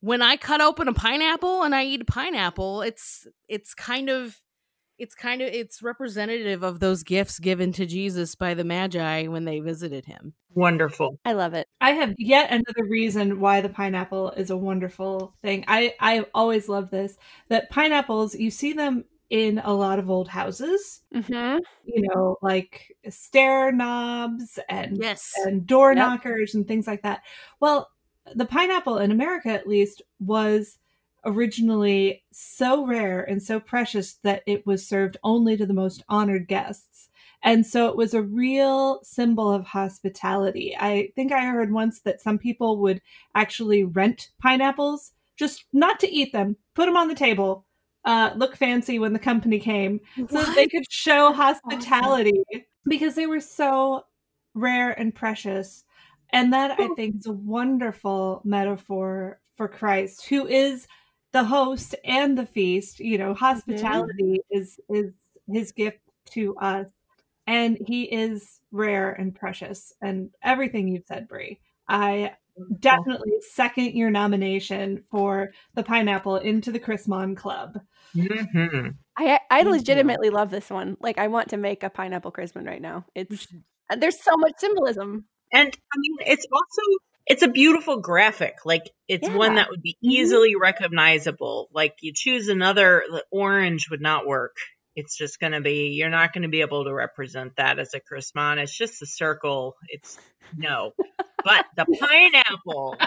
when 0.00 0.22
I 0.22 0.36
cut 0.36 0.60
open 0.62 0.88
a 0.88 0.94
pineapple 0.94 1.62
and 1.64 1.74
I 1.74 1.84
eat 1.84 2.02
a 2.02 2.04
pineapple, 2.06 2.82
it's 2.82 3.26
it's 3.48 3.74
kind 3.74 4.10
of 4.10 4.38
it's 5.00 5.14
kind 5.14 5.40
of 5.42 5.48
it's 5.48 5.82
representative 5.82 6.62
of 6.62 6.78
those 6.80 7.02
gifts 7.02 7.38
given 7.38 7.72
to 7.72 7.86
Jesus 7.86 8.34
by 8.34 8.54
the 8.54 8.64
Magi 8.64 9.26
when 9.26 9.44
they 9.44 9.60
visited 9.60 10.04
him. 10.04 10.34
Wonderful. 10.54 11.18
I 11.24 11.32
love 11.32 11.54
it. 11.54 11.66
I 11.80 11.92
have 11.92 12.14
yet 12.18 12.50
another 12.50 12.84
reason 12.88 13.40
why 13.40 13.60
the 13.60 13.68
pineapple 13.68 14.30
is 14.32 14.50
a 14.50 14.56
wonderful 14.56 15.34
thing. 15.42 15.64
I 15.68 15.94
I 16.00 16.24
always 16.34 16.68
love 16.68 16.90
this 16.90 17.16
that 17.48 17.70
pineapples 17.70 18.34
you 18.34 18.50
see 18.50 18.72
them 18.72 19.04
in 19.30 19.58
a 19.64 19.72
lot 19.72 19.98
of 20.00 20.10
old 20.10 20.28
houses. 20.28 21.02
Mm-hmm. 21.14 21.58
You 21.84 22.02
know, 22.08 22.36
like 22.42 22.96
stair 23.08 23.70
knobs 23.72 24.58
and 24.68 24.98
Yes. 24.98 25.32
and 25.44 25.66
door 25.66 25.90
Yep. 25.90 25.96
knockers 25.98 26.54
and 26.54 26.66
things 26.66 26.86
like 26.86 27.02
that. 27.02 27.22
Well, 27.60 27.88
the 28.34 28.44
pineapple 28.44 28.98
in 28.98 29.10
America, 29.12 29.48
at 29.50 29.66
least, 29.68 30.02
was 30.18 30.78
originally 31.24 32.24
so 32.32 32.86
rare 32.86 33.22
and 33.22 33.42
so 33.42 33.60
precious 33.60 34.14
that 34.22 34.42
it 34.46 34.66
was 34.66 34.86
served 34.86 35.16
only 35.22 35.56
to 35.56 35.66
the 35.66 35.74
most 35.74 36.02
honored 36.08 36.48
guests. 36.48 37.08
And 37.42 37.66
so 37.66 37.88
it 37.88 37.96
was 37.96 38.12
a 38.12 38.22
real 38.22 39.00
symbol 39.02 39.50
of 39.50 39.66
hospitality. 39.66 40.76
I 40.78 41.10
think 41.16 41.32
I 41.32 41.46
heard 41.46 41.72
once 41.72 42.00
that 42.00 42.20
some 42.20 42.38
people 42.38 42.78
would 42.78 43.00
actually 43.34 43.84
rent 43.84 44.30
pineapples, 44.42 45.12
just 45.36 45.64
not 45.72 45.98
to 46.00 46.10
eat 46.10 46.32
them, 46.32 46.56
put 46.74 46.86
them 46.86 46.96
on 46.96 47.08
the 47.08 47.14
table, 47.14 47.64
uh, 48.04 48.30
look 48.36 48.56
fancy 48.56 48.98
when 48.98 49.12
the 49.12 49.18
company 49.18 49.58
came, 49.58 50.00
so 50.28 50.42
they 50.54 50.66
could 50.66 50.90
show 50.90 51.32
hospitality 51.32 52.42
because 52.86 53.14
they 53.14 53.26
were 53.26 53.40
so 53.40 54.04
rare 54.54 54.90
and 54.90 55.14
precious. 55.14 55.84
And 56.32 56.52
that 56.52 56.78
I 56.78 56.88
think 56.94 57.16
is 57.16 57.26
a 57.26 57.32
wonderful 57.32 58.40
metaphor 58.44 59.40
for 59.56 59.66
Christ, 59.66 60.26
who 60.26 60.46
is 60.46 60.86
the 61.32 61.44
host 61.44 61.94
and 62.04 62.36
the 62.36 62.46
feast. 62.46 63.00
You 63.00 63.18
know, 63.18 63.34
hospitality 63.34 64.40
is 64.50 64.80
is 64.88 65.12
his 65.46 65.72
gift 65.72 66.00
to 66.30 66.56
us, 66.56 66.88
and 67.46 67.78
he 67.86 68.04
is 68.04 68.60
rare 68.70 69.12
and 69.12 69.34
precious. 69.34 69.92
And 70.00 70.30
everything 70.42 70.88
you've 70.88 71.06
said, 71.06 71.28
Bri, 71.28 71.60
I 71.88 72.32
definitely 72.78 73.32
second 73.52 73.96
your 73.96 74.10
nomination 74.10 75.04
for 75.10 75.52
the 75.74 75.82
pineapple 75.82 76.36
into 76.36 76.72
the 76.72 76.80
Chrismon 76.80 77.36
Club. 77.36 77.80
hmm 78.14 78.88
I 79.16 79.38
I 79.50 79.62
Thank 79.62 79.66
you. 79.66 79.70
legitimately 79.72 80.30
love 80.30 80.50
this 80.50 80.70
one. 80.70 80.96
Like 81.00 81.18
I 81.18 81.28
want 81.28 81.48
to 81.50 81.56
make 81.56 81.82
a 81.82 81.90
pineapple 81.90 82.32
Chrismon 82.32 82.66
right 82.66 82.80
now. 82.80 83.04
It's 83.14 83.48
there's 83.98 84.22
so 84.22 84.36
much 84.36 84.52
symbolism. 84.58 85.26
And 85.52 85.66
I 85.68 85.98
mean, 85.98 86.16
it's 86.26 86.46
also 86.52 86.82
it's 87.26 87.42
a 87.42 87.48
beautiful 87.48 88.00
graphic. 88.00 88.56
Like 88.64 88.90
it's 89.08 89.28
one 89.28 89.56
that 89.56 89.70
would 89.70 89.82
be 89.82 89.94
Mhm. 89.94 90.10
easily 90.10 90.56
recognizable. 90.56 91.68
Like 91.72 91.96
you 92.00 92.12
choose 92.14 92.48
another 92.48 93.04
the 93.08 93.24
orange 93.30 93.88
would 93.90 94.00
not 94.00 94.26
work. 94.26 94.56
It's 94.96 95.16
just 95.16 95.38
going 95.38 95.52
to 95.52 95.60
be 95.60 95.88
you're 95.90 96.10
not 96.10 96.32
going 96.32 96.42
to 96.42 96.48
be 96.48 96.62
able 96.62 96.84
to 96.84 96.92
represent 96.92 97.56
that 97.56 97.78
as 97.78 97.94
a 97.94 98.00
Chrismon. 98.00 98.58
It's 98.58 98.76
just 98.76 99.02
a 99.02 99.06
circle. 99.06 99.76
It's 99.88 100.18
no. 100.56 100.92
But 101.44 101.64
the 101.76 101.86
pineapple 101.86 102.98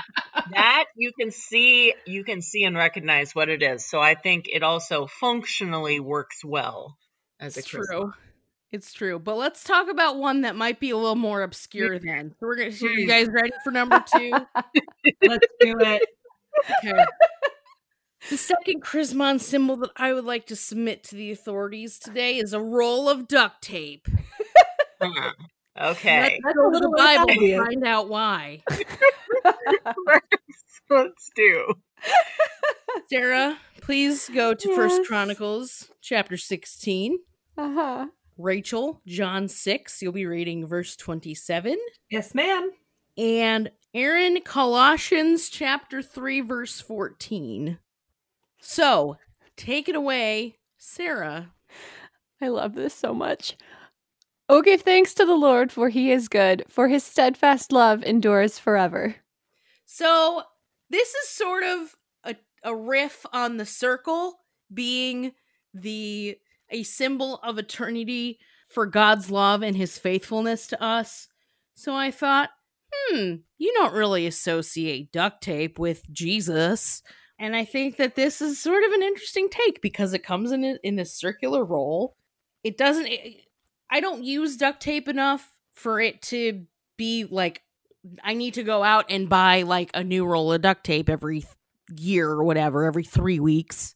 that 0.52 0.86
you 0.96 1.12
can 1.20 1.32
see 1.32 1.94
you 2.06 2.24
can 2.24 2.42
see 2.42 2.64
and 2.64 2.76
recognize 2.76 3.36
what 3.36 3.50
it 3.50 3.62
is. 3.62 3.86
So 3.86 4.00
I 4.00 4.16
think 4.16 4.46
it 4.52 4.64
also 4.64 5.08
functionally 5.08 6.00
works 6.00 6.44
well 6.44 6.98
as 7.40 7.58
It's 7.58 7.68
a 7.68 7.70
true. 7.70 8.14
It's 8.74 8.92
true. 8.92 9.20
But 9.20 9.38
let's 9.38 9.64
talk 9.64 9.88
about 9.88 10.18
one 10.18 10.42
that 10.42 10.56
might 10.56 10.80
be 10.80 10.90
a 10.90 10.98
little 10.98 11.16
more 11.16 11.44
obscure 11.44 12.00
then. 12.00 12.32
So 12.32 12.48
we're 12.48 12.56
gonna 12.56 12.72
so 12.72 12.88
you 12.88 13.08
guys 13.08 13.28
ready 13.28 13.52
for 13.64 13.70
number 13.70 14.04
two? 14.18 14.32
Let's 15.22 15.48
do 15.62 15.78
it. 15.80 16.02
Okay. 16.84 17.06
The 18.30 18.38
second 18.38 18.82
Chrismon 18.82 19.42
symbol 19.42 19.76
that 19.76 19.90
I 19.98 20.14
would 20.14 20.24
like 20.24 20.46
to 20.46 20.56
submit 20.56 21.04
to 21.04 21.16
the 21.16 21.34
authorities 21.34 22.00
today 22.00 22.38
is 22.38 22.54
a 22.54 22.62
roll 22.62 23.10
of 23.10 23.28
duct 23.28 23.62
tape. 23.62 24.08
Huh. 25.02 25.32
Okay. 25.78 26.22
Let's 26.22 26.40
go 26.42 26.54
to 26.54 26.60
the 26.62 26.70
little 26.70 26.94
Bible 26.96 27.28
to 27.28 27.58
find 27.58 27.86
out 27.86 28.08
why. 28.08 28.64
Let's 30.90 31.32
do. 31.36 31.74
Sarah, 33.10 33.58
please 33.82 34.30
go 34.34 34.54
to 34.54 34.74
First 34.74 35.02
Chronicles 35.06 35.92
chapter 36.02 36.38
16. 36.38 37.20
uh-huh. 37.58 38.06
Rachel, 38.38 39.02
John 39.06 39.48
6, 39.48 40.02
you'll 40.02 40.12
be 40.12 40.26
reading 40.26 40.66
verse 40.66 40.96
27. 40.96 41.78
Yes, 42.10 42.34
ma'am. 42.34 42.72
And 43.18 43.72
Erin, 43.94 44.42
Colossians 44.42 45.50
chapter 45.50 46.02
3, 46.02 46.42
verse 46.42 46.82
14. 46.82 47.78
So, 48.60 49.18
take 49.56 49.88
it 49.88 49.96
away, 49.96 50.58
Sarah. 50.78 51.52
I 52.42 52.48
love 52.48 52.76
this 52.76 52.94
so 52.94 53.14
much. 53.14 53.56
Oh, 54.50 54.62
give 54.62 54.82
thanks 54.82 55.14
to 55.16 55.26
the 55.26 55.36
Lord, 55.36 55.72
for 55.72 55.90
he 55.90 56.12
is 56.12 56.28
good, 56.28 56.66
for 56.68 56.88
his 56.88 57.04
steadfast 57.04 57.72
love 57.72 58.04
endures 58.04 58.60
forever. 58.60 59.16
So, 59.86 60.44
this 60.90 61.14
is 61.14 61.30
sort 61.30 61.64
of 61.64 61.96
a, 62.24 62.36
a 62.64 62.76
riff 62.76 63.26
on 63.32 63.58
the 63.58 63.66
circle 63.66 64.40
being 64.74 65.34
the 65.74 66.38
a 66.74 66.84
symbol 66.84 67.40
of 67.44 67.58
eternity 67.58 68.40
for 68.68 68.86
God's 68.86 69.30
love 69.30 69.62
and 69.62 69.78
his 69.78 69.98
faithfulness 69.98 70.68
to 70.68 70.84
us. 70.84 71.28
So 71.76 71.96
I 71.96 72.12
thought, 72.12 72.50
hmm, 72.92 73.36
you 73.58 73.74
don't 73.74 73.94
really 73.94 74.26
associate 74.26 75.12
duct 75.12 75.42
tape 75.42 75.80
with 75.80 76.12
Jesus. 76.12 77.02
And 77.40 77.56
I 77.56 77.66
think 77.66 77.98
that 77.98 78.16
this 78.16 78.42
is 78.42 78.60
sort 78.60 78.84
of 78.84 78.92
an 78.92 79.04
interesting 79.04 79.50
take 79.50 79.82
because 79.82 80.14
it 80.14 80.24
comes 80.24 80.52
in 80.52 80.64
a, 80.64 80.78
in 80.84 81.00
a 81.00 81.06
circular 81.06 81.64
roll. 81.64 82.16
It 82.64 82.78
doesn't 82.78 83.08
it, 83.08 83.42
I 83.90 84.00
don't 84.00 84.24
use 84.24 84.58
duct 84.58 84.82
tape 84.82 85.08
enough 85.08 85.50
for 85.74 86.00
it 86.00 86.22
to 86.24 86.66
be 86.98 87.26
like 87.30 87.62
I 88.24 88.34
need 88.34 88.56
to 88.56 88.64
go 88.64 88.84
out 88.84 89.06
and 89.10 89.30
buy 89.30 89.64
like 89.64 89.92
a 89.94 90.04
new 90.04 90.26
roll 90.26 90.52
of 90.52 90.62
duct 90.62 90.84
tape 90.84 91.10
every 91.10 91.46
year 91.96 92.30
or 92.30 92.44
whatever, 92.44 92.86
every 92.86 93.04
3 93.04 93.40
weeks. 93.40 93.96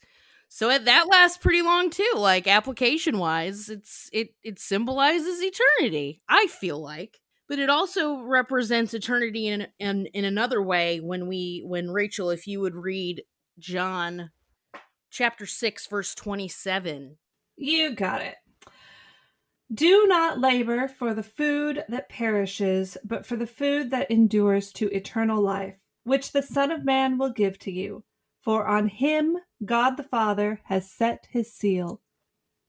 So 0.50 0.76
that 0.78 1.08
lasts 1.08 1.38
pretty 1.38 1.62
long 1.62 1.90
too. 1.90 2.14
Like 2.16 2.48
application 2.48 3.20
wise, 3.20 3.70
it's 3.70 4.10
it 4.14 4.30
it 4.44 4.60
symbolizes 4.60 5.42
eternity. 5.42 6.22
I 6.28 6.48
feel 6.48 6.82
like, 6.82 7.20
but 7.48 7.60
it 7.60 7.70
also 7.70 8.22
represents 8.22 8.94
eternity 8.94 9.48
in 9.48 9.68
in 9.80 10.08
in 10.08 10.26
another 10.26 10.62
way. 10.62 11.00
When 11.00 11.28
we 11.28 11.64
when 11.66 11.92
Rachel, 11.92 12.30
if 12.30 12.48
you 12.48 12.62
would 12.62 12.76
read 12.76 13.24
John 13.60 14.32
chapter 15.10 15.46
six 15.46 15.88
verse 15.88 16.16
twenty 16.16 16.48
seven. 16.48 17.18
You 17.56 17.94
got 17.94 18.22
it. 18.22 18.36
Do 19.74 20.08
not 20.08 20.40
labor 20.40 20.88
for 20.88 21.14
the 21.14 21.24
food 21.24 21.84
that 21.90 22.08
perishes, 22.08 22.98
but 23.04 23.26
for 23.26 23.36
the 23.36 23.48
food 23.48 23.92
that 23.92 24.10
endures 24.10 24.72
to 24.74 24.88
eternal 24.96 25.42
life, 25.42 25.76
which 26.04 26.32
the 26.32 26.42
Son 26.42 26.72
of 26.72 26.86
Man 26.86 27.18
will 27.18 27.32
give 27.32 27.60
to 27.60 27.72
you. 27.72 28.06
For 28.44 28.66
on 28.66 28.88
him 28.88 29.38
God 29.66 29.98
the 29.98 30.04
Father 30.04 30.62
has 30.66 30.90
set 30.90 31.28
his 31.32 31.54
seal. 31.54 32.02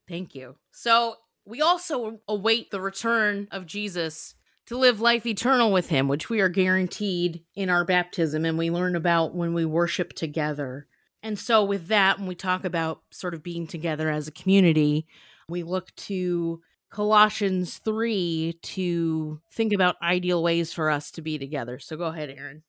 Thank 0.08 0.34
you. 0.34 0.56
So 0.72 1.16
we 1.44 1.60
also 1.60 2.20
await 2.28 2.70
the 2.70 2.80
return 2.80 3.48
of 3.50 3.66
Jesus 3.66 4.34
to 4.66 4.76
live 4.76 5.00
life 5.00 5.24
eternal 5.24 5.72
with 5.72 5.88
him, 5.88 6.08
which 6.08 6.28
we 6.28 6.40
are 6.40 6.50
guaranteed 6.50 7.42
in 7.54 7.70
our 7.70 7.86
baptism 7.86 8.44
and 8.44 8.58
we 8.58 8.70
learn 8.70 8.96
about 8.96 9.34
when 9.34 9.54
we 9.54 9.64
worship 9.64 10.12
together. 10.12 10.86
And 11.22 11.38
so, 11.38 11.64
with 11.64 11.88
that, 11.88 12.18
when 12.18 12.28
we 12.28 12.34
talk 12.34 12.64
about 12.64 13.00
sort 13.10 13.34
of 13.34 13.42
being 13.42 13.66
together 13.66 14.10
as 14.10 14.28
a 14.28 14.32
community, 14.32 15.06
we 15.48 15.62
look 15.62 15.94
to 15.96 16.60
Colossians 16.90 17.78
3 17.78 18.58
to 18.62 19.40
think 19.50 19.72
about 19.72 19.96
ideal 20.02 20.42
ways 20.42 20.72
for 20.72 20.90
us 20.90 21.10
to 21.12 21.22
be 21.22 21.38
together. 21.38 21.78
So, 21.78 21.96
go 21.96 22.04
ahead, 22.04 22.30
Erin. 22.30 22.62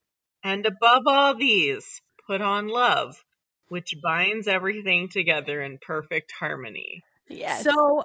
And 0.44 0.66
above 0.66 1.04
all 1.06 1.36
these, 1.36 2.02
put 2.26 2.42
on 2.42 2.70
love, 2.70 3.24
which 3.70 3.96
binds 4.04 4.48
everything 4.48 5.10
together 5.10 5.62
in 5.62 5.78
perfect 5.80 6.32
harmony. 6.32 7.04
Yes. 7.28 7.64
So, 7.64 8.04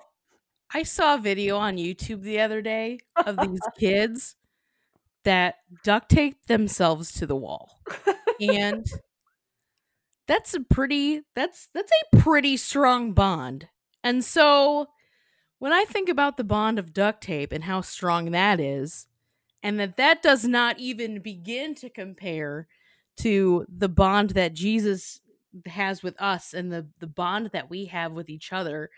I 0.73 0.83
saw 0.83 1.15
a 1.15 1.19
video 1.19 1.57
on 1.57 1.77
YouTube 1.77 2.23
the 2.23 2.41
other 2.41 2.61
day 2.61 2.99
of 3.17 3.37
these 3.37 3.61
kids 3.79 4.37
that 5.25 5.57
duct 5.83 6.09
taped 6.11 6.49
themselves 6.49 7.13
to 7.13 7.27
the 7.27 7.37
wall. 7.37 7.81
And 8.41 8.87
that's 10.27 10.55
a 10.55 10.61
pretty 10.61 11.23
that's 11.35 11.69
that's 11.75 11.93
a 11.93 12.17
pretty 12.17 12.57
strong 12.57 13.13
bond. 13.13 13.69
And 14.03 14.25
so 14.25 14.89
when 15.59 15.73
I 15.73 15.85
think 15.85 16.09
about 16.09 16.37
the 16.37 16.45
bond 16.45 16.79
of 16.79 16.93
duct 16.93 17.23
tape 17.23 17.53
and 17.53 17.65
how 17.65 17.81
strong 17.81 18.33
that 18.33 18.59
is, 18.61 19.07
and 19.63 19.79
that 19.79 19.97
that 19.97 20.23
does 20.23 20.45
not 20.45 20.79
even 20.79 21.21
begin 21.21 21.75
to 21.77 21.89
compare 21.89 22.67
to 23.19 23.65
the 23.69 23.89
bond 23.89 24.31
that 24.31 24.55
Jesus 24.55 25.21
has 25.67 26.03
with 26.03 26.21
us 26.21 26.53
and 26.55 26.73
the 26.73 26.87
the 26.99 27.07
bond 27.07 27.51
that 27.53 27.71
we 27.71 27.87
have 27.87 28.13
with 28.13 28.29
each 28.29 28.53
other 28.53 28.91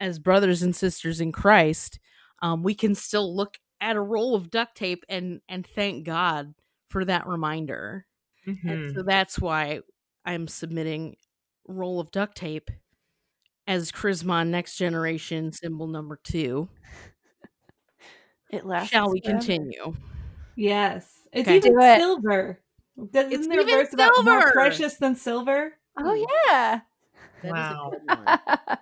as 0.00 0.18
brothers 0.18 0.62
and 0.62 0.74
sisters 0.76 1.20
in 1.20 1.32
Christ, 1.32 1.98
um, 2.42 2.62
we 2.62 2.74
can 2.74 2.94
still 2.94 3.34
look 3.34 3.56
at 3.80 3.96
a 3.96 4.00
roll 4.00 4.34
of 4.34 4.50
duct 4.50 4.76
tape 4.76 5.04
and 5.08 5.40
and 5.48 5.66
thank 5.66 6.04
God 6.04 6.54
for 6.90 7.04
that 7.04 7.26
reminder. 7.26 8.06
Mhm. 8.46 8.70
And 8.70 8.94
so 8.94 9.02
that's 9.02 9.38
why 9.38 9.80
I'm 10.24 10.48
submitting 10.48 11.16
roll 11.66 11.98
of 12.00 12.10
duct 12.10 12.36
tape 12.36 12.70
as 13.66 13.90
Chrismon 13.90 14.48
Next 14.48 14.76
Generation 14.76 15.52
symbol 15.52 15.88
number 15.88 16.20
two. 16.22 16.68
It 18.50 18.64
lasts. 18.64 18.90
Shall 18.90 19.10
we 19.10 19.20
forever. 19.20 19.38
continue? 19.38 19.94
Yes. 20.56 21.26
It's 21.32 21.48
Okay. 21.48 21.56
even 21.56 21.80
it. 21.80 21.98
silver. 21.98 22.60
Doesn't 23.10 23.32
It's 23.32 23.46
there 23.48 23.60
even 23.60 23.84
verse 23.84 23.92
about 23.92 24.24
more 24.24 24.52
precious 24.52 24.94
than 24.94 25.16
silver? 25.16 25.74
Oh 25.98 26.14
yeah. 26.14 26.80
That 27.42 27.48
is 27.48 27.52
Wow. 27.52 27.92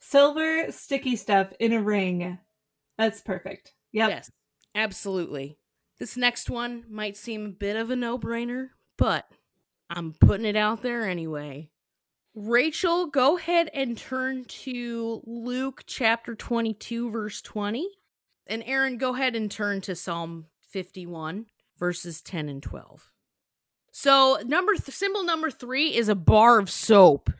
Silver 0.00 0.70
sticky 0.70 1.16
stuff 1.16 1.52
in 1.58 1.72
a 1.72 1.82
ring. 1.82 2.38
That's 2.98 3.20
perfect. 3.20 3.72
Yep. 3.92 4.10
Yes, 4.10 4.30
absolutely. 4.74 5.58
This 5.98 6.16
next 6.16 6.50
one 6.50 6.84
might 6.88 7.16
seem 7.16 7.46
a 7.46 7.50
bit 7.50 7.76
of 7.76 7.90
a 7.90 7.96
no 7.96 8.18
brainer, 8.18 8.68
but 8.96 9.26
I'm 9.90 10.14
putting 10.20 10.46
it 10.46 10.56
out 10.56 10.82
there 10.82 11.08
anyway. 11.08 11.70
Rachel, 12.34 13.06
go 13.06 13.38
ahead 13.38 13.70
and 13.72 13.96
turn 13.96 14.44
to 14.44 15.22
Luke 15.24 15.84
chapter 15.86 16.34
22, 16.34 17.10
verse 17.10 17.40
20. 17.40 17.88
And 18.46 18.62
Erin, 18.66 18.98
go 18.98 19.14
ahead 19.14 19.34
and 19.34 19.50
turn 19.50 19.80
to 19.82 19.96
Psalm 19.96 20.46
51, 20.68 21.46
verses 21.78 22.20
10 22.20 22.48
and 22.48 22.62
12. 22.62 23.10
So, 23.98 24.38
number 24.44 24.74
th- 24.74 24.94
symbol 24.94 25.24
number 25.24 25.50
three 25.50 25.96
is 25.96 26.10
a 26.10 26.14
bar 26.14 26.58
of 26.58 26.68
soap. 26.68 27.30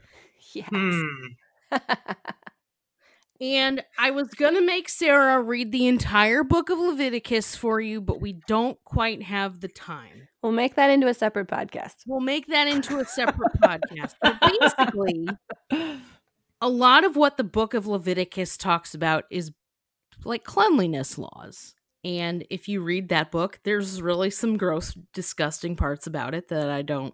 Yes. 0.55 0.71
Hmm. 0.71 1.27
And 3.39 3.85
I 3.99 4.13
was 4.13 4.29
going 4.29 4.55
to 4.55 4.63
make 4.63 4.89
Sarah 4.89 5.43
read 5.43 5.71
the 5.71 5.87
entire 5.87 6.43
book 6.43 6.71
of 6.71 6.79
Leviticus 6.79 7.55
for 7.55 7.83
you, 7.83 8.01
but 8.01 8.19
we 8.19 8.33
don't 8.47 8.83
quite 8.85 9.23
have 9.25 9.61
the 9.61 9.69
time. 9.69 10.29
We'll 10.43 10.53
make 10.53 10.77
that 10.77 10.89
into 10.89 11.07
a 11.07 11.13
separate 11.13 11.49
podcast. 11.49 11.97
We'll 12.07 12.21
make 12.21 12.47
that 12.47 12.67
into 12.67 12.99
a 12.99 13.05
separate 13.05 13.53
podcast. 13.61 14.15
But 14.23 14.41
basically, 14.41 15.29
a 16.63 16.69
lot 16.71 17.05
of 17.05 17.15
what 17.15 17.37
the 17.37 17.45
book 17.45 17.75
of 17.75 17.87
Leviticus 17.87 18.57
talks 18.57 18.95
about 18.95 19.25
is 19.31 19.53
like 20.25 20.45
cleanliness 20.45 21.19
laws. 21.19 21.75
And 22.07 22.47
if 22.51 22.69
you 22.69 22.83
read 22.83 23.09
that 23.09 23.33
book, 23.33 23.59
there's 23.65 24.01
really 24.01 24.31
some 24.31 24.57
gross, 24.57 24.97
disgusting 25.13 25.75
parts 25.75 26.07
about 26.07 26.35
it 26.35 26.47
that 26.49 26.71
I 26.71 26.83
don't 26.83 27.13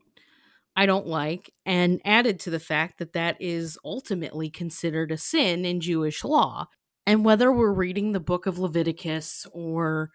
I 0.76 0.84
don't 0.84 1.06
like 1.06 1.50
and 1.64 2.00
added 2.04 2.38
to 2.40 2.50
the 2.50 2.60
fact 2.60 2.98
that 2.98 3.14
that 3.14 3.40
is 3.40 3.78
ultimately 3.86 4.50
considered 4.50 5.10
a 5.10 5.16
sin 5.16 5.64
in 5.64 5.80
Jewish 5.80 6.24
law. 6.24 6.66
And 7.06 7.24
whether 7.24 7.50
we're 7.50 7.72
reading 7.72 8.12
the 8.12 8.20
book 8.20 8.46
of 8.46 8.58
Leviticus 8.58 9.46
or 9.52 10.10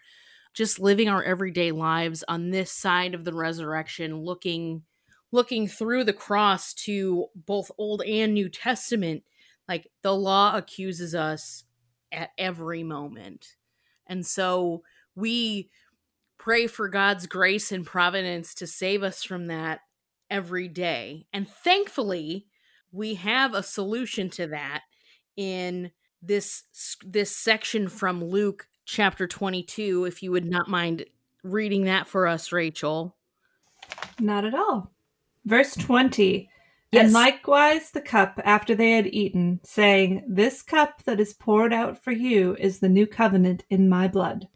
just 0.53 0.79
living 0.79 1.10
our 1.10 1.24
everyday 1.24 1.72
lives 1.72 2.24
on 2.27 2.51
this 2.51 2.72
side 2.72 3.15
of 3.15 3.25
the 3.25 3.34
resurrection 3.34 4.24
looking 4.24 4.84
looking 5.31 5.67
through 5.67 6.03
the 6.03 6.13
cross 6.13 6.74
to 6.74 7.25
both 7.36 7.72
old 7.79 8.03
and 8.03 8.34
new 8.34 8.48
testament 8.48 9.24
like 9.67 9.88
the 10.03 10.13
law 10.13 10.55
accuses 10.55 11.13
us 11.13 11.63
at 12.12 12.30
every 12.38 12.84
moment 12.84 13.57
and 14.08 14.26
so 14.26 14.84
we 15.15 15.70
pray 16.38 16.67
for 16.67 16.88
god's 16.88 17.28
grace 17.28 17.72
and 17.72 17.86
providence 17.86 18.54
to 18.54 18.65
save 18.67 19.04
us 19.04 19.24
from 19.24 19.48
that 19.48 19.82
every 20.30 20.67
day 20.67 21.26
and 21.32 21.48
thankfully 21.48 22.46
we 22.91 23.15
have 23.15 23.54
a 23.54 23.63
solution 23.63 24.30
to 24.30 24.48
that 24.48 24.84
in 25.36 25.91
this 26.22 26.63
this 27.06 27.36
section 27.36 27.88
from 27.88 28.24
luke 28.24 28.67
chapter 28.86 29.28
22 29.28 30.06
if 30.06 30.24
you 30.24 30.32
would 30.32 30.46
not 30.46 30.67
mind 30.67 31.06
reading 31.43 31.86
that 31.86 32.08
for 32.08 32.28
us 32.28 32.52
rachel 32.52 33.17
Not 34.20 34.46
at 34.46 34.54
all. 34.54 34.91
Verse 35.46 35.76
20. 35.76 36.50
Yes. 36.91 37.06
And 37.06 37.13
likewise 37.13 37.91
the 37.91 38.02
cup 38.02 38.39
after 38.45 38.73
they 38.73 38.91
had 38.91 39.08
eaten, 39.08 39.60
saying, 39.63 40.23
This 40.28 40.62
cup 40.62 41.04
that 41.04 41.19
is 41.19 41.34
poured 41.34 41.73
out 41.73 42.02
for 42.02 42.12
you 42.12 42.56
is 42.56 42.80
the 42.80 42.89
new 42.89 43.06
covenant 43.06 43.65
in 43.69 43.89
my 43.89 44.08
blood. 44.08 44.47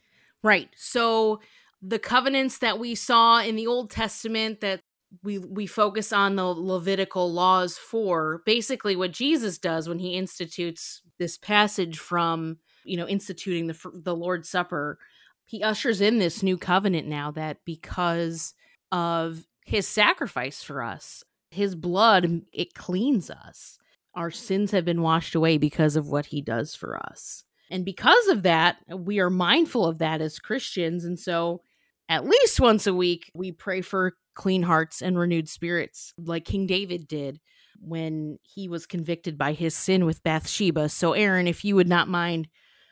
Right. 0.41 0.69
So 0.75 1.41
the 1.81 1.99
covenants 1.99 2.59
that 2.59 2.79
we 2.79 2.95
saw 2.95 3.41
in 3.41 3.55
the 3.55 3.67
Old 3.67 3.89
Testament 3.89 4.61
that 4.61 4.81
we 5.23 5.39
we 5.39 5.67
focus 5.67 6.13
on 6.13 6.37
the 6.37 6.45
Levitical 6.45 7.31
laws 7.31 7.77
for, 7.77 8.41
basically 8.45 8.95
what 8.95 9.11
Jesus 9.11 9.57
does 9.57 9.89
when 9.89 9.99
he 9.99 10.15
institutes 10.15 11.01
this 11.19 11.37
passage 11.37 11.99
from, 11.99 12.59
you 12.85 12.95
know, 12.95 13.07
instituting 13.07 13.67
the 13.67 13.77
the 13.93 14.15
Lord's 14.15 14.47
Supper, 14.47 14.99
he 15.43 15.61
ushers 15.61 15.99
in 15.99 16.19
this 16.19 16.41
new 16.41 16.57
covenant 16.57 17.07
now 17.07 17.29
that 17.31 17.57
because 17.65 18.53
of 18.91 19.45
his 19.65 19.85
sacrifice 19.85 20.63
for 20.63 20.81
us, 20.81 21.25
his 21.51 21.75
blood 21.75 22.41
it 22.51 22.73
cleans 22.73 23.29
us. 23.29 23.77
Our 24.15 24.31
sins 24.31 24.71
have 24.71 24.85
been 24.85 25.01
washed 25.01 25.35
away 25.35 25.57
because 25.57 25.95
of 25.95 26.07
what 26.07 26.27
he 26.27 26.41
does 26.41 26.75
for 26.75 26.97
us. 26.97 27.43
And 27.69 27.85
because 27.85 28.27
of 28.27 28.43
that, 28.43 28.77
we 28.89 29.19
are 29.19 29.29
mindful 29.29 29.85
of 29.85 29.99
that 29.99 30.19
as 30.21 30.39
Christians. 30.39 31.05
And 31.05 31.17
so, 31.17 31.61
at 32.09 32.25
least 32.25 32.59
once 32.59 32.87
a 32.87 32.93
week, 32.93 33.31
we 33.33 33.53
pray 33.53 33.79
for 33.79 34.17
clean 34.33 34.63
hearts 34.63 35.01
and 35.01 35.17
renewed 35.17 35.47
spirits, 35.47 36.13
like 36.17 36.43
King 36.43 36.67
David 36.67 37.07
did 37.07 37.39
when 37.79 38.37
he 38.43 38.67
was 38.67 38.85
convicted 38.85 39.37
by 39.37 39.53
his 39.53 39.73
sin 39.73 40.05
with 40.05 40.23
Bathsheba. 40.23 40.89
So, 40.89 41.13
Erin, 41.13 41.47
if 41.47 41.63
you 41.63 41.75
would 41.75 41.87
not 41.87 42.09
mind 42.09 42.49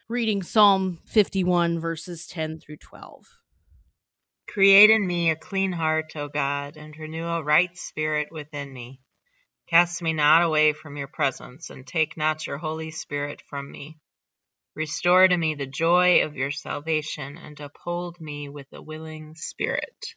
reading 0.07 0.41
Psalm 0.41 0.99
51, 1.05 1.79
verses 1.79 2.25
10 2.27 2.59
through 2.59 2.77
12. 2.77 3.38
Create 4.53 4.89
in 4.89 5.05
me 5.05 5.29
a 5.29 5.35
clean 5.35 5.71
heart, 5.71 6.15
O 6.15 6.27
God, 6.27 6.75
and 6.75 6.97
renew 6.97 7.27
a 7.27 7.43
right 7.43 7.77
spirit 7.77 8.29
within 8.31 8.73
me. 8.73 8.99
Cast 9.69 10.01
me 10.01 10.11
not 10.11 10.41
away 10.41 10.73
from 10.73 10.97
your 10.97 11.07
presence, 11.07 11.69
and 11.69 11.85
take 11.85 12.17
not 12.17 12.47
your 12.47 12.57
Holy 12.57 12.89
Spirit 12.89 13.43
from 13.47 13.69
me. 13.71 13.99
Restore 14.75 15.27
to 15.27 15.37
me 15.37 15.53
the 15.53 15.67
joy 15.67 16.23
of 16.23 16.35
your 16.35 16.49
salvation, 16.49 17.37
and 17.37 17.59
uphold 17.59 18.19
me 18.19 18.49
with 18.49 18.65
a 18.73 18.81
willing 18.81 19.35
spirit. 19.35 20.15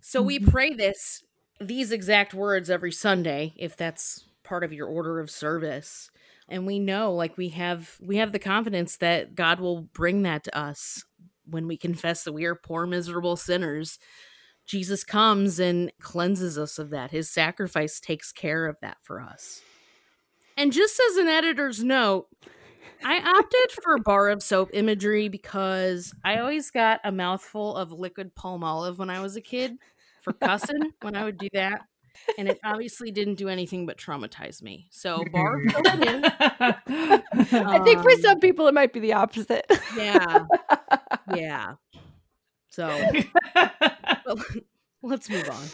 So 0.00 0.22
we 0.22 0.38
mm-hmm. 0.38 0.50
pray 0.50 0.72
this 0.72 1.22
these 1.60 1.92
exact 1.92 2.32
words 2.32 2.70
every 2.70 2.92
Sunday 2.92 3.52
if 3.56 3.76
that's 3.76 4.24
part 4.42 4.64
of 4.64 4.72
your 4.72 4.86
order 4.86 5.20
of 5.20 5.30
service. 5.30 6.10
And 6.48 6.66
we 6.66 6.78
know 6.78 7.12
like 7.12 7.36
we 7.36 7.50
have 7.50 7.98
we 8.00 8.16
have 8.16 8.32
the 8.32 8.38
confidence 8.38 8.96
that 8.98 9.34
God 9.34 9.60
will 9.60 9.82
bring 9.82 10.22
that 10.22 10.44
to 10.44 10.58
us 10.58 11.04
when 11.48 11.66
we 11.68 11.76
confess 11.76 12.24
that 12.24 12.32
we 12.32 12.44
are 12.44 12.54
poor 12.54 12.86
miserable 12.86 13.36
sinners. 13.36 13.98
Jesus 14.66 15.04
comes 15.04 15.60
and 15.60 15.92
cleanses 16.00 16.58
us 16.58 16.78
of 16.78 16.90
that. 16.90 17.10
His 17.10 17.30
sacrifice 17.30 18.00
takes 18.00 18.32
care 18.32 18.66
of 18.66 18.76
that 18.82 18.96
for 19.02 19.20
us. 19.20 19.62
And 20.56 20.72
just 20.72 21.00
as 21.10 21.16
an 21.18 21.28
editor's 21.28 21.84
note, 21.84 22.28
I 23.04 23.18
opted 23.18 23.82
for 23.82 23.98
bar 23.98 24.30
of 24.30 24.42
soap 24.42 24.70
imagery 24.72 25.28
because 25.28 26.12
I 26.24 26.38
always 26.38 26.70
got 26.70 27.00
a 27.04 27.12
mouthful 27.12 27.76
of 27.76 27.92
liquid 27.92 28.34
Palmolive 28.34 28.98
when 28.98 29.10
I 29.10 29.20
was 29.20 29.36
a 29.36 29.40
kid 29.40 29.76
for 30.22 30.32
cussing 30.32 30.92
when 31.02 31.14
I 31.14 31.24
would 31.24 31.38
do 31.38 31.48
that. 31.52 31.82
And 32.38 32.48
it 32.48 32.58
obviously 32.64 33.10
didn't 33.10 33.34
do 33.36 33.48
anything 33.48 33.86
but 33.86 33.98
traumatize 33.98 34.62
me. 34.62 34.86
So 34.90 35.24
bar 35.32 35.60
of 35.62 35.70
soap 35.72 35.86
it 35.86 36.08
is. 36.08 36.32
I 37.52 37.80
think 37.84 38.02
for 38.02 38.10
Um, 38.10 38.20
some 38.20 38.40
people 38.40 38.66
it 38.68 38.74
might 38.74 38.92
be 38.92 39.00
the 39.00 39.12
opposite. 39.14 39.66
Yeah. 39.96 40.44
Yeah. 41.34 41.74
So 42.68 42.86
well, 44.26 44.36
let's 45.02 45.28
move 45.28 45.48
on. 45.50 45.64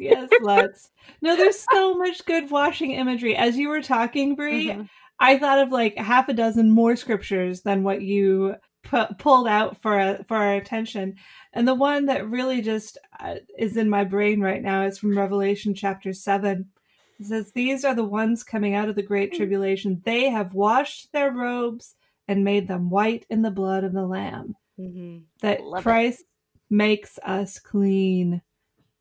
yes, 0.00 0.28
let's. 0.42 0.90
No, 1.22 1.34
there's 1.36 1.64
so 1.72 1.94
much 1.94 2.24
good 2.26 2.50
washing 2.50 2.90
imagery. 2.92 3.34
As 3.36 3.56
you 3.56 3.68
were 3.68 3.80
talking, 3.82 4.34
Bri, 4.36 4.66
Mhm. 4.66 4.88
I 5.18 5.38
thought 5.38 5.60
of 5.60 5.72
like 5.72 5.96
half 5.96 6.28
a 6.28 6.34
dozen 6.34 6.70
more 6.70 6.94
scriptures 6.94 7.62
than 7.62 7.84
what 7.84 8.02
you 8.02 8.56
pu- 8.90 9.14
pulled 9.18 9.48
out 9.48 9.80
for 9.80 10.18
for 10.28 10.36
our 10.36 10.54
attention. 10.54 11.16
And 11.52 11.66
the 11.66 11.74
one 11.74 12.06
that 12.06 12.28
really 12.28 12.60
just 12.62 12.98
uh, 13.20 13.36
is 13.58 13.76
in 13.76 13.88
my 13.88 14.04
brain 14.04 14.40
right 14.40 14.62
now 14.62 14.84
is 14.84 14.98
from 14.98 15.16
Revelation 15.16 15.74
chapter 15.74 16.12
7 16.12 16.66
It 17.20 17.26
says, 17.26 17.52
These 17.52 17.84
are 17.84 17.94
the 17.94 18.04
ones 18.04 18.42
coming 18.42 18.74
out 18.74 18.88
of 18.88 18.96
the 18.96 19.02
great 19.02 19.32
tribulation. 19.32 20.02
They 20.04 20.28
have 20.28 20.52
washed 20.54 21.12
their 21.12 21.30
robes 21.32 21.94
and 22.28 22.44
made 22.44 22.68
them 22.68 22.90
white 22.90 23.24
in 23.30 23.42
the 23.42 23.50
blood 23.50 23.84
of 23.84 23.92
the 23.92 24.06
Lamb. 24.06 24.56
Mm-hmm. 24.78 25.18
That 25.40 25.62
Love 25.62 25.80
it. 25.80 25.82
Christ 25.82 26.24
makes 26.68 27.18
us 27.24 27.58
clean. 27.58 28.42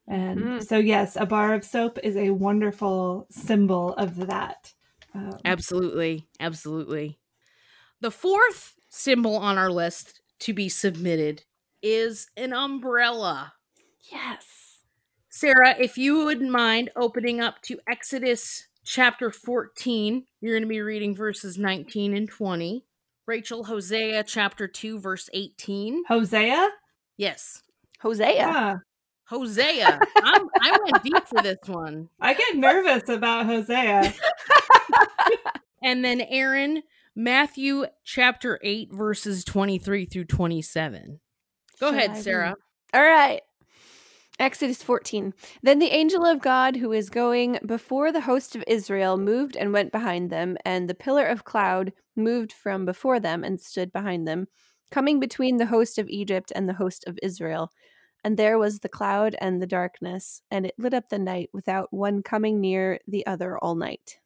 And 0.08 0.40
Mm. 0.40 0.64
so, 0.66 0.78
yes, 0.78 1.16
a 1.16 1.26
bar 1.26 1.56
of 1.56 1.66
soap 1.66 1.98
is 2.04 2.16
a 2.16 2.30
wonderful 2.30 3.26
symbol 3.32 3.94
of 3.96 4.28
that. 4.28 4.74
Um, 5.16 5.40
Absolutely. 5.44 6.28
Absolutely. 6.40 7.18
The 8.02 8.12
fourth 8.12 8.76
symbol 8.96 9.36
on 9.36 9.58
our 9.58 9.70
list 9.70 10.22
to 10.40 10.54
be 10.54 10.70
submitted 10.70 11.44
is 11.82 12.28
an 12.38 12.54
umbrella. 12.54 13.54
Yes. 14.12 14.80
Sarah, 15.30 15.76
if 15.78 15.98
you 15.98 16.24
wouldn't 16.24 16.50
mind 16.50 16.90
opening 16.96 17.42
up 17.42 17.62
to 17.64 17.78
Exodus 17.90 18.68
chapter 18.86 19.32
14, 19.32 20.24
you're 20.40 20.54
going 20.54 20.64
to 20.64 20.70
be 20.70 20.82
reading 20.82 21.14
verses 21.14 21.58
19 21.58 22.16
and 22.16 22.30
20. 22.30 22.86
Rachel, 23.28 23.66
Hosea 23.66 24.24
chapter 24.24 24.68
2, 24.68 25.00
verse 25.00 25.30
18. 25.34 26.04
Hosea? 26.08 26.70
Yes. 27.18 27.62
Hosea. 28.00 28.48
Huh. 28.50 28.76
Hosea. 29.26 30.00
I'm, 30.18 30.48
I 30.62 30.78
went 30.84 31.04
deep 31.04 31.28
for 31.28 31.42
this 31.42 31.58
one. 31.66 32.08
I 32.22 32.34
get 32.34 32.56
nervous 32.56 33.10
about 33.10 33.46
Hosea. 33.48 34.14
And 35.86 36.04
then 36.04 36.20
Erin, 36.22 36.82
Matthew 37.16 37.86
chapter 38.04 38.60
8, 38.62 38.92
verses 38.92 39.46
23 39.46 40.06
through 40.06 40.26
27. 40.26 41.22
Go 41.80 41.88
Shall 41.88 41.98
ahead, 41.98 42.12
I 42.12 42.22
Sarah. 42.22 42.48
read? 42.50 42.56
All 42.94 43.08
right. 43.08 43.42
Exodus 44.38 44.84
14. 44.84 45.34
Then 45.64 45.80
the 45.80 45.96
angel 45.96 46.26
of 46.26 46.42
God 46.42 46.76
who 46.76 46.92
is 46.92 47.10
going 47.10 47.58
before 47.66 48.12
the 48.12 48.20
host 48.20 48.54
of 48.54 48.66
Israel 48.68 49.18
moved 49.18 49.56
and 49.56 49.72
went 49.72 49.94
behind 49.94 50.30
them, 50.30 50.58
and 50.66 50.90
the 50.90 50.94
pillar 50.94 51.26
of 51.26 51.46
cloud 51.46 51.94
moved 52.18 52.52
from 52.52 52.84
before 52.84 53.22
them 53.22 53.46
and 53.46 53.62
stood 53.62 53.94
behind 53.94 54.28
them, 54.28 54.48
coming 54.92 55.18
between 55.18 55.56
the 55.56 55.68
host 55.68 55.98
of 55.98 56.10
Egypt 56.10 56.52
and 56.54 56.68
the 56.68 56.74
host 56.74 57.06
of 57.08 57.18
Israel. 57.24 57.72
And 58.26 58.36
there 58.36 58.58
was 58.58 58.80
the 58.80 58.90
cloud 58.90 59.38
and 59.40 59.62
the 59.62 59.68
darkness, 59.68 60.42
and 60.52 60.66
it 60.66 60.76
lit 60.78 60.94
up 60.94 61.08
the 61.08 61.20
night 61.20 61.50
without 61.54 61.94
one 61.94 62.24
coming 62.24 62.60
near 62.60 63.00
the 63.08 63.26
other 63.26 63.58
all 63.60 63.76
night. 63.76 64.18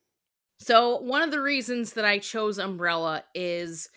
So, 0.59 0.97
one 0.97 1.21
of 1.21 1.31
the 1.31 1.41
reasons 1.41 1.93
that 1.93 2.05
I 2.05 2.19
chose 2.19 2.57
umbrella 2.57 3.23
is 3.33 3.89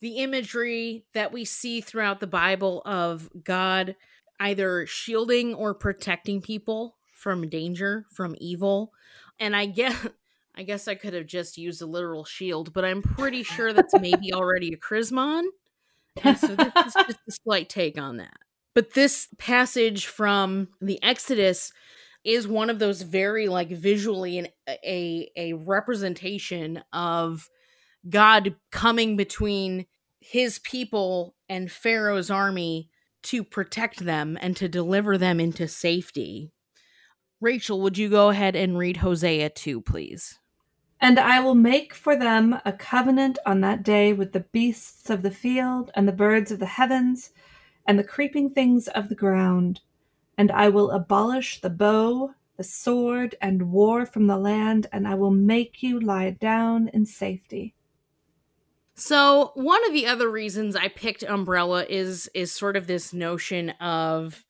the 0.00 0.18
imagery 0.18 1.04
that 1.14 1.32
we 1.32 1.44
see 1.44 1.80
throughout 1.80 2.20
the 2.20 2.26
Bible 2.26 2.82
of 2.84 3.28
God 3.44 3.94
either 4.40 4.86
shielding 4.86 5.54
or 5.54 5.74
protecting 5.74 6.40
people 6.40 6.96
from 7.12 7.48
danger, 7.48 8.06
from 8.10 8.36
evil. 8.38 8.92
And 9.38 9.56
I 9.56 9.66
guess 9.66 10.06
I 10.58 10.62
guess 10.62 10.88
I 10.88 10.94
could 10.94 11.12
have 11.12 11.26
just 11.26 11.58
used 11.58 11.82
a 11.82 11.86
literal 11.86 12.24
shield, 12.24 12.72
but 12.72 12.82
I'm 12.82 13.02
pretty 13.02 13.42
sure 13.42 13.74
that's 13.74 13.92
maybe 14.00 14.32
already 14.32 14.72
a 14.72 14.78
chrismon. 14.78 15.42
And 16.22 16.38
so 16.38 16.46
this 16.46 16.86
is 16.86 16.94
just 16.94 17.18
a 17.28 17.32
slight 17.44 17.68
take 17.68 17.98
on 17.98 18.16
that. 18.16 18.38
But 18.74 18.94
this 18.94 19.28
passage 19.36 20.06
from 20.06 20.68
the 20.80 21.02
Exodus 21.02 21.72
is 22.26 22.48
one 22.48 22.68
of 22.68 22.80
those 22.80 23.02
very 23.02 23.48
like 23.48 23.70
visually 23.70 24.38
an, 24.38 24.48
a 24.68 25.30
a 25.36 25.52
representation 25.52 26.82
of 26.92 27.48
God 28.08 28.56
coming 28.72 29.16
between 29.16 29.86
his 30.20 30.58
people 30.58 31.36
and 31.48 31.70
Pharaoh's 31.70 32.30
army 32.30 32.90
to 33.22 33.44
protect 33.44 34.00
them 34.00 34.36
and 34.40 34.56
to 34.56 34.68
deliver 34.68 35.16
them 35.16 35.38
into 35.38 35.68
safety. 35.68 36.52
Rachel, 37.40 37.80
would 37.82 37.96
you 37.96 38.08
go 38.08 38.30
ahead 38.30 38.56
and 38.56 38.76
read 38.76 38.98
Hosea 38.98 39.50
2, 39.50 39.80
please? 39.82 40.38
And 41.00 41.18
I 41.18 41.40
will 41.40 41.54
make 41.54 41.94
for 41.94 42.16
them 42.16 42.58
a 42.64 42.72
covenant 42.72 43.38
on 43.44 43.60
that 43.60 43.82
day 43.82 44.12
with 44.12 44.32
the 44.32 44.46
beasts 44.52 45.10
of 45.10 45.22
the 45.22 45.30
field, 45.30 45.90
and 45.94 46.08
the 46.08 46.12
birds 46.12 46.50
of 46.50 46.58
the 46.58 46.66
heavens, 46.66 47.30
and 47.86 47.98
the 47.98 48.04
creeping 48.04 48.50
things 48.50 48.88
of 48.88 49.08
the 49.08 49.14
ground. 49.14 49.80
And 50.38 50.50
I 50.50 50.68
will 50.68 50.90
abolish 50.90 51.60
the 51.60 51.70
bow, 51.70 52.34
the 52.56 52.64
sword, 52.64 53.34
and 53.40 53.70
war 53.70 54.04
from 54.04 54.26
the 54.26 54.36
land, 54.36 54.86
and 54.92 55.08
I 55.08 55.14
will 55.14 55.30
make 55.30 55.82
you 55.82 55.98
lie 55.98 56.30
down 56.30 56.88
in 56.88 57.06
safety. 57.06 57.74
So, 58.94 59.52
one 59.54 59.86
of 59.86 59.92
the 59.92 60.06
other 60.06 60.30
reasons 60.30 60.74
I 60.74 60.88
picked 60.88 61.22
umbrella 61.22 61.84
is 61.88 62.30
is 62.32 62.50
sort 62.50 62.76
of 62.76 62.86
this 62.86 63.12
notion 63.12 63.70
of 63.70 64.46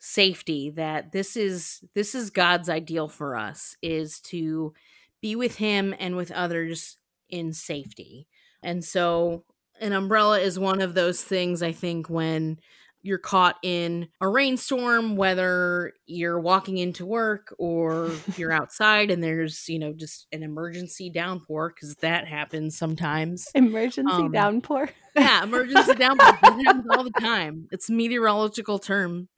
safety 0.00 0.70
that 0.70 1.12
this 1.12 1.36
is 1.36 1.82
this 1.94 2.14
is 2.14 2.30
God's 2.30 2.68
ideal 2.68 3.08
for 3.08 3.36
us 3.36 3.76
is 3.80 4.20
to 4.20 4.74
be 5.22 5.36
with 5.36 5.56
him 5.56 5.94
and 5.98 6.16
with 6.16 6.30
others 6.32 6.98
in 7.30 7.52
safety. 7.52 8.26
And 8.62 8.84
so 8.84 9.44
an 9.80 9.92
umbrella 9.92 10.40
is 10.40 10.58
one 10.58 10.80
of 10.80 10.94
those 10.94 11.22
things 11.22 11.62
I 11.62 11.72
think 11.72 12.10
when 12.10 12.58
you're 13.04 13.18
caught 13.18 13.56
in 13.62 14.08
a 14.20 14.26
rainstorm 14.28 15.14
whether 15.14 15.92
you're 16.06 16.40
walking 16.40 16.78
into 16.78 17.04
work 17.06 17.54
or 17.58 18.10
you're 18.36 18.50
outside 18.50 19.10
and 19.10 19.22
there's, 19.22 19.68
you 19.68 19.78
know, 19.78 19.92
just 19.92 20.26
an 20.32 20.42
emergency 20.42 21.10
downpour 21.10 21.72
cuz 21.78 21.94
that 22.00 22.26
happens 22.26 22.76
sometimes. 22.76 23.46
Emergency 23.54 24.10
Um, 24.22 24.32
downpour. 24.32 24.88
Yeah, 25.14 25.42
emergency 25.44 25.94
downpour 25.98 26.26
that 26.42 26.54
happens 26.66 26.84
all 26.90 27.04
the 27.04 27.10
time. 27.20 27.68
It's 27.70 27.88
a 27.88 27.92
meteorological 27.92 28.78
term. 28.80 29.28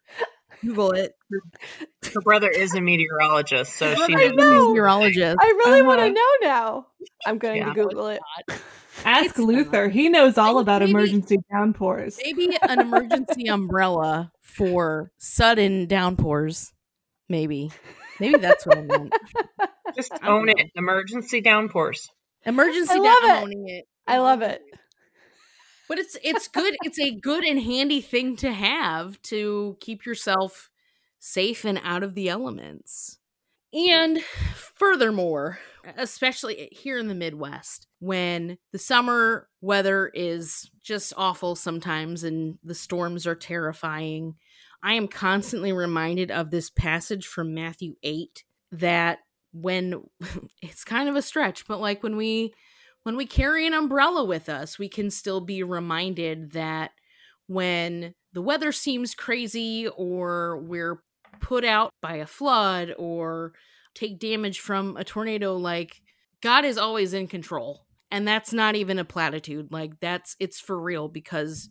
Google 0.65 0.93
it. 0.93 1.13
Her 2.15 2.21
brother 2.23 2.49
is 2.49 2.75
a 2.75 2.81
meteorologist, 2.81 3.75
so 3.77 3.95
she 4.07 4.13
Brother 4.15 4.25
is 4.27 4.33
knows. 4.33 4.47
a 4.47 4.51
know. 4.53 4.69
meteorologist. 4.69 5.37
I 5.41 5.47
really 5.47 5.83
want 5.83 5.99
to 6.01 6.05
Uh-huh. 6.05 6.13
know 6.13 6.49
now. 6.49 6.87
I'm 7.27 7.39
going 7.39 7.59
Yeah. 7.59 7.73
to 7.73 7.75
Google 7.75 8.07
it. 8.09 8.21
Ask 9.05 9.31
It's 9.31 9.39
Luther. 9.39 9.89
He 9.89 10.09
knows 10.09 10.39
all 10.39 10.59
about 10.59 10.81
Maybe- 10.81 10.91
emergency 10.93 11.37
downpours. 11.51 12.19
Maybe 12.25 12.57
an 12.63 12.81
emergency 12.81 13.47
umbrella 13.49 14.33
for 14.41 15.13
sudden 15.19 15.87
downpours. 15.87 16.73
Maybe. 17.29 17.71
Maybe 18.21 18.39
that's 18.39 18.65
what 18.67 18.79
I 18.79 18.83
meant. 18.83 19.13
Just 19.95 20.13
I 20.15 20.19
don't 20.27 20.29
own 20.43 20.49
it. 20.49 20.71
Emergency 20.75 21.41
downpours. 21.41 22.09
Emergency 22.45 22.95
I 22.95 22.99
love 22.99 23.19
down- 23.23 23.37
it. 23.39 23.43
owning 23.43 23.69
it. 23.69 23.85
I 24.07 24.19
love 24.19 24.43
it. 24.43 24.63
But 25.89 25.99
it's 25.99 26.17
it's 26.25 26.49
good. 26.49 26.77
It's 26.83 26.99
a 26.99 27.13
good 27.15 27.45
and 27.45 27.61
handy 27.61 28.01
thing 28.01 28.37
to 28.37 28.53
have 28.53 29.21
to 29.23 29.77
keep 29.81 30.05
yourself 30.07 30.71
safe 31.19 31.65
and 31.65 31.81
out 31.85 32.03
of 32.03 32.15
the 32.15 32.29
elements. 32.29 33.19
And 33.73 34.21
furthermore, 34.23 35.59
especially 35.97 36.69
here 36.73 36.99
in 36.99 37.09
the 37.09 37.15
Midwest, 37.15 37.86
when 37.99 38.59
the 38.73 38.79
summer 38.79 39.49
weather 39.61 40.11
is 40.15 40.71
just 40.83 41.13
awful 41.17 41.57
sometimes 41.57 42.25
and 42.25 42.59
the 42.63 42.75
storms 42.75 43.27
are 43.27 43.35
terrifying, 43.35 44.35
I 44.83 44.95
am 44.95 45.09
constantly 45.09 45.73
reminded 45.73 46.31
of 46.31 46.51
this 46.51 46.71
passage 46.71 47.27
from 47.27 47.55
Matthew 47.55 47.95
8 48.03 48.45
that 48.73 49.21
when 49.53 50.03
it's 50.63 50.85
kind 50.85 51.09
of 51.09 51.17
a 51.17 51.23
stretch, 51.23 51.67
but 51.67 51.81
like 51.81 52.03
when 52.03 52.17
we 52.17 52.53
when 53.03 53.17
we 53.17 53.27
carry 53.27 53.67
an 53.69 53.75
umbrella 53.75 54.25
with 54.25 54.49
us, 54.49 54.81
we 54.81 54.89
can 54.89 55.11
still 55.11 55.41
be 55.41 55.63
reminded 55.63 56.53
that 56.53 56.91
when 57.47 58.15
the 58.33 58.43
weather 58.43 58.73
seems 58.73 59.15
crazy 59.15 59.87
or 59.97 60.59
we're 60.59 61.01
put 61.41 61.65
out 61.65 61.91
by 62.03 62.17
a 62.17 62.27
flood 62.27 62.93
or 62.99 63.53
take 63.95 64.19
damage 64.19 64.59
from 64.59 64.97
a 64.97 65.05
tornado, 65.05 65.57
like 65.57 66.03
God 66.43 66.65
is 66.65 66.77
always 66.77 67.15
in 67.15 67.29
control. 67.29 67.86
And 68.11 68.27
that's 68.27 68.53
not 68.53 68.77
even 68.77 68.99
a 68.99 69.05
platitude. 69.05 69.73
Like 69.73 69.99
that's 70.01 70.37
it's 70.39 70.61
for 70.61 70.81
real 70.81 71.09
because 71.09 71.69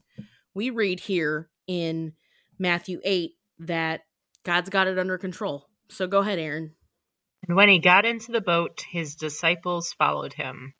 we 0.54 0.70
read 0.70 1.00
here 1.00 1.50
in 1.68 2.14
Matthew 2.60 3.00
8 3.04 3.32
that 3.60 4.02
God's 4.44 4.70
got 4.70 4.88
it 4.88 5.00
under 5.00 5.18
control. 5.18 5.70
So 5.90 6.08
go 6.08 6.20
ahead, 6.20 6.40
Erin. 6.40 6.72
And 7.48 7.56
when 7.56 7.70
he 7.70 7.80
got 7.80 8.06
into 8.06 8.32
the 8.32 8.42
boat, 8.42 8.84
his 8.90 9.16
disciples 9.16 9.94
followed 9.94 10.34
him. 10.34 10.74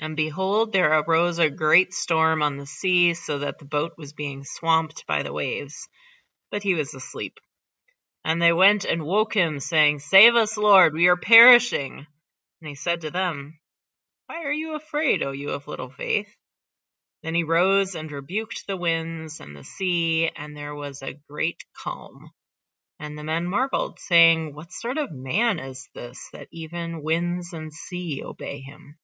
And 0.00 0.16
behold, 0.16 0.72
there 0.72 1.00
arose 1.00 1.38
a 1.38 1.50
great 1.50 1.92
storm 1.92 2.42
on 2.42 2.56
the 2.56 2.66
sea, 2.66 3.14
so 3.14 3.40
that 3.40 3.58
the 3.58 3.64
boat 3.64 3.94
was 3.96 4.12
being 4.12 4.44
swamped 4.44 5.06
by 5.06 5.22
the 5.22 5.32
waves. 5.32 5.88
But 6.50 6.62
he 6.62 6.74
was 6.74 6.94
asleep. 6.94 7.38
And 8.24 8.40
they 8.40 8.52
went 8.52 8.84
and 8.84 9.02
woke 9.02 9.34
him, 9.34 9.58
saying, 9.60 10.00
Save 10.00 10.36
us, 10.36 10.56
Lord, 10.56 10.92
we 10.92 11.08
are 11.08 11.16
perishing. 11.16 12.06
And 12.60 12.68
he 12.68 12.74
said 12.74 13.00
to 13.00 13.10
them, 13.10 13.58
Why 14.28 14.44
are 14.44 14.52
you 14.52 14.76
afraid, 14.76 15.22
O 15.22 15.32
you 15.32 15.50
of 15.50 15.66
little 15.66 15.88
faith? 15.88 16.28
Then 17.22 17.34
he 17.34 17.44
rose 17.44 17.94
and 17.94 18.12
rebuked 18.12 18.66
the 18.66 18.76
winds 18.76 19.40
and 19.40 19.56
the 19.56 19.64
sea, 19.64 20.30
and 20.36 20.54
there 20.54 20.74
was 20.74 21.02
a 21.02 21.18
great 21.28 21.64
calm. 21.82 22.30
And 23.00 23.16
the 23.16 23.24
men 23.24 23.46
marveled, 23.46 23.98
saying, 23.98 24.54
What 24.54 24.70
sort 24.70 24.98
of 24.98 25.10
man 25.10 25.58
is 25.58 25.88
this 25.94 26.28
that 26.34 26.48
even 26.52 27.02
winds 27.02 27.54
and 27.54 27.72
sea 27.72 28.22
obey 28.22 28.60
him? 28.60 28.98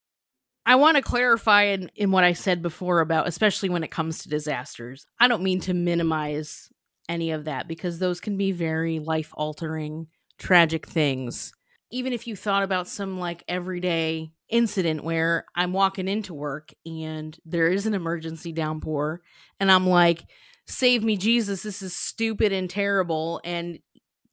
I 0.66 0.74
want 0.76 0.98
to 0.98 1.02
clarify 1.02 1.62
in, 1.64 1.90
in 1.94 2.10
what 2.10 2.24
I 2.24 2.34
said 2.34 2.60
before 2.60 3.00
about, 3.00 3.26
especially 3.26 3.70
when 3.70 3.82
it 3.82 3.90
comes 3.90 4.18
to 4.18 4.28
disasters. 4.28 5.06
I 5.18 5.26
don't 5.26 5.42
mean 5.42 5.60
to 5.60 5.72
minimize 5.74 6.68
any 7.08 7.30
of 7.30 7.46
that 7.46 7.66
because 7.66 7.98
those 7.98 8.20
can 8.20 8.36
be 8.36 8.52
very 8.52 8.98
life 8.98 9.30
altering, 9.34 10.08
tragic 10.38 10.86
things. 10.86 11.52
even 11.90 12.12
if 12.12 12.26
you 12.26 12.34
thought 12.36 12.62
about 12.62 12.88
some 12.88 13.18
like 13.18 13.44
everyday 13.48 14.33
incident 14.48 15.04
where 15.04 15.44
I'm 15.54 15.72
walking 15.72 16.08
into 16.08 16.34
work 16.34 16.72
and 16.84 17.36
there 17.44 17.68
is 17.68 17.86
an 17.86 17.94
emergency 17.94 18.52
downpour 18.52 19.22
and 19.58 19.70
I'm 19.70 19.86
like 19.86 20.24
save 20.66 21.02
me 21.02 21.16
Jesus 21.16 21.62
this 21.62 21.82
is 21.82 21.94
stupid 21.94 22.52
and 22.52 22.68
terrible. 22.68 23.40
And 23.44 23.78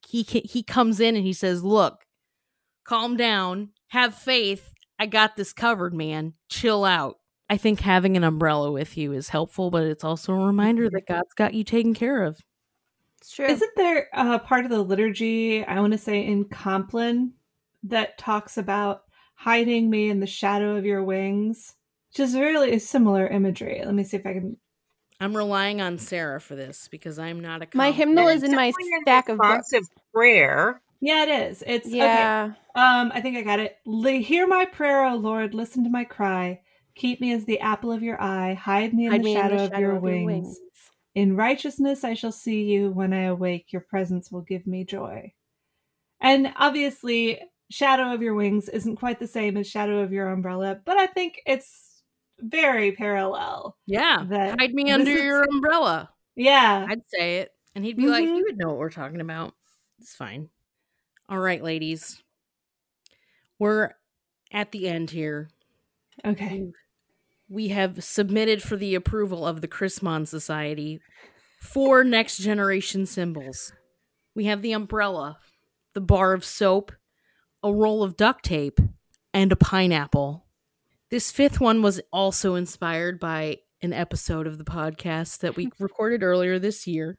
he 0.08 0.24
he 0.24 0.64
comes 0.64 1.00
in 1.00 1.16
and 1.16 1.26
he 1.26 1.34
says 1.34 1.64
look 1.64 2.06
calm 2.84 3.16
down 3.18 3.70
have 3.90 4.16
faith. 4.16 4.74
I 5.00 5.06
got 5.06 5.36
this 5.36 5.54
covered 5.54 5.94
man. 5.94 6.34
Chill 6.50 6.86
out. 6.86 7.18
I 7.50 7.58
think 7.58 7.82
having 7.82 8.16
an 8.16 8.24
umbrella 8.24 8.72
with 8.72 8.98
you 8.98 9.14
is 9.14 9.30
helpful 9.30 9.72
but 9.72 9.84
it's 9.84 10.04
also 10.04 10.34
a 10.34 10.46
reminder 10.46 10.86
mm-hmm. 10.86 10.96
that 10.96 11.08
God's 11.08 11.34
got 11.36 11.54
you 11.54 11.64
taken 11.64 11.94
care 11.94 12.24
of. 12.24 12.40
It's 13.20 13.32
true. 13.32 13.46
Isn't 13.46 13.72
there 13.76 14.08
a 14.14 14.40
part 14.40 14.66
of 14.66 14.72
the 14.72 14.82
liturgy, 14.82 15.64
I 15.64 15.80
want 15.80 15.92
to 15.94 16.00
say 16.00 16.26
in 16.26 16.46
Compline, 16.46 17.34
that 17.84 18.18
talks 18.18 18.58
about 18.58 19.04
hiding 19.44 19.90
me 19.90 20.10
in 20.10 20.20
the 20.20 20.28
shadow 20.28 20.76
of 20.78 20.86
your 20.86 21.04
wings? 21.04 21.76
Which 22.12 22.22
is 22.28 22.36
really 22.36 22.74
a 22.74 22.80
similar 22.80 23.28
imagery. 23.28 23.82
Let 23.86 23.94
me 23.96 24.04
see 24.04 24.18
if 24.18 24.26
I 24.26 24.34
can. 24.34 24.58
I'm 25.20 25.38
relying 25.38 25.82
on 25.82 25.98
Sarah 26.00 26.42
for 26.42 26.56
this 26.56 26.88
because 26.90 27.20
I'm 27.20 27.40
not 27.42 27.62
a 27.64 27.68
My 27.74 27.92
hymnal 27.92 28.28
is 28.30 28.44
in 28.44 28.52
my 28.56 28.72
stack 29.02 29.30
of 29.30 29.38
books. 29.40 29.72
responsive 29.72 29.90
prayer. 30.14 30.82
Yeah, 31.02 31.24
it 31.24 31.30
is. 31.52 31.64
It's 31.66 31.88
okay. 31.88 31.98
Yeah. 31.98 32.54
Um, 32.76 33.12
I 33.14 33.22
think 33.22 33.38
I 33.38 33.42
got 33.42 33.60
it. 33.60 33.78
Li- 33.86 34.24
Hear 34.24 34.48
my 34.48 34.66
prayer, 34.66 35.06
O 35.06 35.16
Lord. 35.16 35.54
Listen 35.54 35.84
to 35.84 35.90
my 35.90 36.04
cry. 36.06 36.62
Keep 36.96 37.22
me 37.22 37.34
as 37.34 37.46
the 37.46 37.60
apple 37.60 37.92
of 37.92 38.04
your 38.04 38.22
eye. 38.22 38.54
Hide 38.56 38.94
me 38.94 39.06
in, 39.08 39.14
Hide 39.14 39.22
the, 39.22 39.26
me 39.26 39.32
in 39.34 39.40
shadow 39.40 39.56
the 39.58 39.64
of 39.66 39.72
your 39.80 40.00
wings. 40.00 40.60
In 41.16 41.36
righteousness 41.36 42.04
I 42.04 42.14
shall 42.14 42.32
see 42.32 42.64
you. 42.64 42.92
When 42.92 43.14
I 43.14 43.24
awake, 43.24 43.74
your 43.74 43.82
presence 43.82 44.32
will 44.32 44.42
give 44.42 44.68
me 44.68 44.86
joy. 44.86 45.34
And 46.22 46.54
obviously, 46.58 47.40
shadow 47.72 48.14
of 48.14 48.22
your 48.22 48.34
wings 48.36 48.70
isn't 48.70 48.98
quite 48.98 49.20
the 49.20 49.28
same 49.28 49.58
as 49.58 49.68
shadow 49.68 50.00
of 50.00 50.12
your 50.12 50.28
umbrella, 50.30 50.80
but 50.86 50.98
I 50.98 51.08
think 51.08 51.42
it's 51.46 52.02
very 52.40 52.92
parallel. 52.94 53.78
yeah 53.86 54.26
that 54.30 54.60
hide 54.60 54.74
me 54.74 54.92
under 54.92 55.12
is- 55.12 55.24
your 55.24 55.44
umbrella 55.44 56.10
Yeah. 56.36 56.86
I'd 56.90 57.02
say 57.08 57.38
it. 57.40 57.52
And 57.76 57.86
he'd 57.86 57.98
be 57.98 58.08
like, 58.08 58.26
Mhm. 58.26 58.38
You 58.38 58.44
would 58.46 58.58
know 58.58 58.70
what 58.70 58.78
we're 58.78 58.90
talking 58.90 59.22
about. 59.22 59.54
It's 60.00 60.16
fine. 60.16 60.50
All 61.30 61.40
right, 61.40 61.62
ladies. 61.64 62.22
We're 63.60 63.92
at 64.52 64.72
the 64.72 64.88
end 64.88 65.12
here. 65.12 65.50
Okay. 66.26 66.72
We 67.48 67.68
have 67.70 68.04
submitted 68.04 68.62
for 68.64 68.76
the 68.78 68.96
approval 68.96 69.46
of 69.46 69.62
the 69.62 69.68
Chrismon 69.68 70.28
Society 70.28 71.00
four 71.60 72.04
next 72.04 72.38
generation 72.38 73.06
symbols. 73.06 73.72
We 74.34 74.46
have 74.46 74.62
the 74.62 74.72
umbrella, 74.72 75.38
the 75.94 76.02
bar 76.02 76.34
of 76.34 76.44
soap, 76.46 76.92
a 77.64 77.72
roll 77.72 78.04
of 78.04 78.18
duct 78.18 78.46
tape, 78.46 78.80
and 79.34 79.52
a 79.52 79.56
pineapple. 79.56 80.46
This 81.10 81.32
fifth 81.32 81.60
one 81.60 81.82
was 81.82 82.02
also 82.12 82.56
inspired 82.56 83.20
by 83.20 83.60
an 83.82 83.94
episode 83.94 84.48
of 84.48 84.58
the 84.58 84.64
podcast 84.64 85.40
that 85.40 85.56
we 85.56 85.70
recorded 85.80 86.24
earlier 86.24 86.60
this 86.60 86.88
year. 86.88 87.18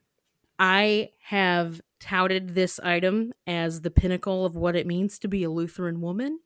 I 0.58 1.10
have 1.24 1.80
touted 2.00 2.54
this 2.54 2.80
item 2.80 3.32
as 3.46 3.80
the 3.80 3.90
pinnacle 3.90 4.44
of 4.44 4.56
what 4.56 4.76
it 4.76 4.86
means 4.86 5.18
to 5.20 5.28
be 5.28 5.44
a 5.44 5.50
Lutheran 5.50 6.00
woman. 6.00 6.40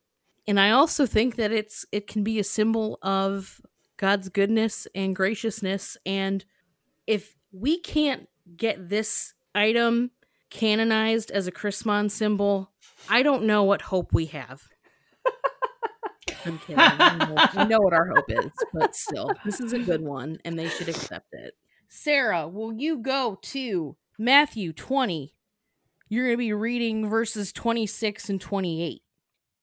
And 0.47 0.61
I 0.61 0.71
also 0.71 1.07
think 1.07 1.37
that 1.37 1.51
it's 1.51 1.85
it 1.93 2.07
can 2.07 2.23
be 2.23 2.39
a 2.39 2.45
symbol 2.45 2.99
of 3.03 3.61
God's 3.97 4.29
goodness 4.29 4.87
and 4.95 5.17
graciousness 5.17 5.97
and 6.05 6.45
if 7.07 7.35
we 7.53 7.81
can't 7.81 8.29
get 8.57 8.89
this 8.89 9.35
item 9.55 10.11
canonized 10.51 11.31
as 11.31 11.47
a 11.47 11.53
Chrismon 11.53 12.11
symbol, 12.11 12.73
I 13.09 13.23
don't 13.23 13.45
know 13.45 13.65
what 13.65 13.83
hope 13.83 14.13
we 14.13 14.27
have. 14.27 14.63
I'm 16.45 16.59
kidding. 16.59 16.77
We 17.57 17.65
know 17.65 17.81
what 17.81 17.93
our 17.93 18.09
hope 18.15 18.31
is, 18.31 18.53
but 18.73 18.95
still, 18.95 19.33
this 19.45 19.61
is 19.61 19.73
a 19.73 19.79
good 19.79 20.03
one 20.03 20.39
and 20.45 20.59
they 20.59 20.69
should 20.69 20.89
accept 20.89 21.29
it. 21.33 21.55
Sarah, 21.89 22.47
will 22.49 22.73
you 22.73 22.99
go 22.99 23.39
to 23.43 23.97
Matthew 24.19 24.73
20? 24.73 25.35
You're 26.09 26.27
going 26.27 26.37
to 26.37 26.39
be 26.39 26.53
reading 26.53 27.09
verses 27.09 27.53
26 27.53 28.29
and 28.29 28.41
28. 28.41 29.03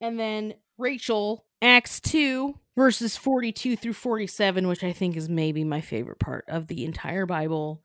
And 0.01 0.19
then 0.19 0.55
Rachel, 0.77 1.45
Acts 1.61 2.01
2, 2.01 2.59
verses 2.75 3.15
42 3.15 3.77
through 3.77 3.93
47, 3.93 4.67
which 4.67 4.83
I 4.83 4.91
think 4.91 5.15
is 5.15 5.29
maybe 5.29 5.63
my 5.63 5.79
favorite 5.79 6.19
part 6.19 6.43
of 6.49 6.67
the 6.67 6.83
entire 6.83 7.25
Bible. 7.25 7.81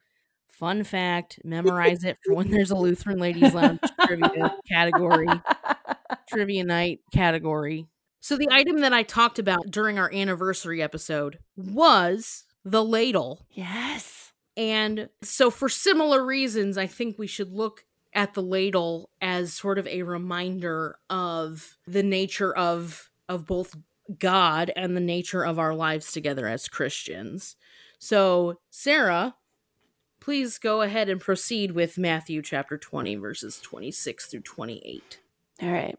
Fun 0.59 0.83
fact, 0.83 1.39
memorize 1.45 2.03
it 2.03 2.19
for 2.25 2.35
when 2.35 2.51
there's 2.51 2.73
a 2.73 2.77
Lutheran 2.77 3.21
Ladies 3.21 3.55
Lounge 3.55 3.79
trivia 4.05 4.57
category, 4.69 5.29
trivia 6.29 6.65
night 6.65 6.99
category. 7.13 7.87
So, 8.19 8.37
the 8.37 8.49
item 8.51 8.81
that 8.81 8.93
I 8.93 9.05
talked 9.05 9.39
about 9.39 9.71
during 9.71 10.01
our 10.01 10.13
anniversary 10.13 10.83
episode 10.83 11.39
was 11.57 12.43
the 12.65 12.85
ladle. 12.85 13.47
Yes. 13.53 14.33
And 14.57 15.11
so, 15.23 15.49
for 15.49 15.69
similar 15.69 16.27
reasons, 16.27 16.77
I 16.77 16.89
think 16.89 17.21
we 17.21 17.29
should 17.29 17.53
look 17.53 17.85
at 18.13 18.35
the 18.35 18.43
ladle 18.43 19.11
as 19.23 19.53
sort 19.53 19.79
of 19.79 19.87
a 19.87 20.03
reminder 20.03 20.99
of 21.09 21.77
the 21.87 22.03
nature 22.03 22.53
of 22.53 23.11
of 23.29 23.47
both 23.47 23.77
God 24.19 24.73
and 24.75 24.97
the 24.97 25.01
nature 25.01 25.45
of 25.45 25.61
our 25.61 25.75
lives 25.75 26.11
together 26.11 26.49
as 26.49 26.67
Christians. 26.67 27.55
So, 28.01 28.59
Sarah, 28.71 29.37
please 30.21 30.59
go 30.59 30.83
ahead 30.83 31.09
and 31.09 31.21
proceed 31.21 31.73
with 31.73 31.99
Matthew 31.99 32.43
chapter 32.43 32.77
20 32.77 33.17
verses 33.17 33.61
26 33.61 34.27
through 34.27 34.41
28. 34.41 35.19
All 35.63 35.71
right. 35.71 35.99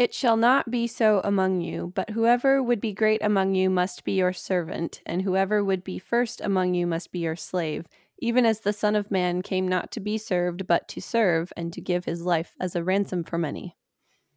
It 0.00 0.14
shall 0.14 0.38
not 0.38 0.70
be 0.70 0.86
so 0.86 1.20
among 1.24 1.60
you, 1.60 1.92
but 1.94 2.10
whoever 2.10 2.62
would 2.62 2.80
be 2.80 2.94
great 2.94 3.22
among 3.22 3.54
you 3.54 3.68
must 3.68 4.02
be 4.02 4.12
your 4.12 4.32
servant, 4.32 5.02
and 5.04 5.20
whoever 5.20 5.62
would 5.62 5.84
be 5.84 5.98
first 5.98 6.40
among 6.40 6.72
you 6.72 6.86
must 6.86 7.12
be 7.12 7.18
your 7.18 7.36
slave, 7.36 7.86
even 8.18 8.46
as 8.46 8.60
the 8.60 8.72
Son 8.72 8.96
of 8.96 9.10
Man 9.10 9.42
came 9.42 9.68
not 9.68 9.92
to 9.92 10.00
be 10.00 10.16
served, 10.16 10.66
but 10.66 10.88
to 10.88 11.02
serve, 11.02 11.52
and 11.54 11.70
to 11.74 11.82
give 11.82 12.06
his 12.06 12.22
life 12.22 12.54
as 12.58 12.74
a 12.74 12.82
ransom 12.82 13.24
for 13.24 13.36
many. 13.36 13.76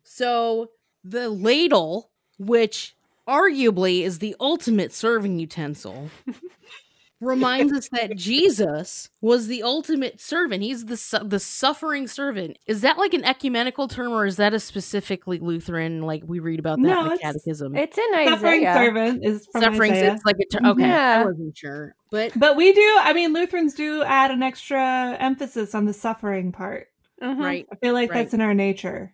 So, 0.04 0.72
the 1.02 1.30
ladle, 1.30 2.12
which 2.38 2.94
arguably 3.26 4.02
is 4.02 4.20
the 4.20 4.36
ultimate 4.42 4.92
serving 4.92 5.39
utensil, 5.39 6.10
reminds 7.24 7.74
us 7.74 7.90
that 7.90 8.16
Jesus 8.16 9.10
was 9.22 9.48
the 9.48 9.64
ultimate 9.64 10.20
servant. 10.22 10.64
He's 10.64 10.86
the 10.86 10.98
su- 10.98 11.24
the 11.24 11.40
suffering 11.40 12.08
servant. 12.08 12.58
Is 12.68 12.82
that 12.82 12.98
like 12.98 13.14
an 13.14 13.24
ecumenical 13.24 13.88
term, 13.88 14.12
or 14.12 14.26
is 14.26 14.36
that 14.38 14.54
a 14.54 14.60
specifically 14.60 15.40
Lutheran? 15.40 16.02
Like 16.04 16.24
we 16.26 16.40
read 16.40 16.60
about 16.60 16.78
that 16.82 16.88
No, 16.88 17.02
in 17.02 17.08
the 17.08 17.14
it's- 17.16 17.34
Catechism. 17.34 17.76
It's 17.76 17.98
in 17.98 18.28
Suffering 18.28 18.64
servant 18.64 19.26
is 19.26 19.48
from 19.52 19.62
suffering. 19.64 19.92
Isaiah. 19.94 20.14
It's 20.14 20.26
like 20.26 20.38
a 20.40 20.46
ter- 20.46 20.68
okay. 20.70 20.92
I 20.92 21.24
wasn't 21.26 21.58
sure, 21.58 21.96
but 22.12 22.32
But 22.38 22.56
we 22.56 22.74
do, 22.74 22.98
I 23.02 23.14
mean, 23.14 23.34
Lutherans 23.34 23.74
do 23.74 24.04
add 24.04 24.32
an 24.32 24.44
extra 24.44 25.18
emphasis 25.20 25.74
on 25.76 25.86
the 25.86 25.94
suffering 25.94 26.52
part. 26.52 26.88
Mhm. 27.22 27.40
right. 27.40 27.68
I 27.72 27.76
feel 27.78 27.94
like 27.94 28.12
Right. 28.12 28.24
that's 28.24 28.34
in 28.34 28.42
our 28.42 28.54
nature. 28.54 29.14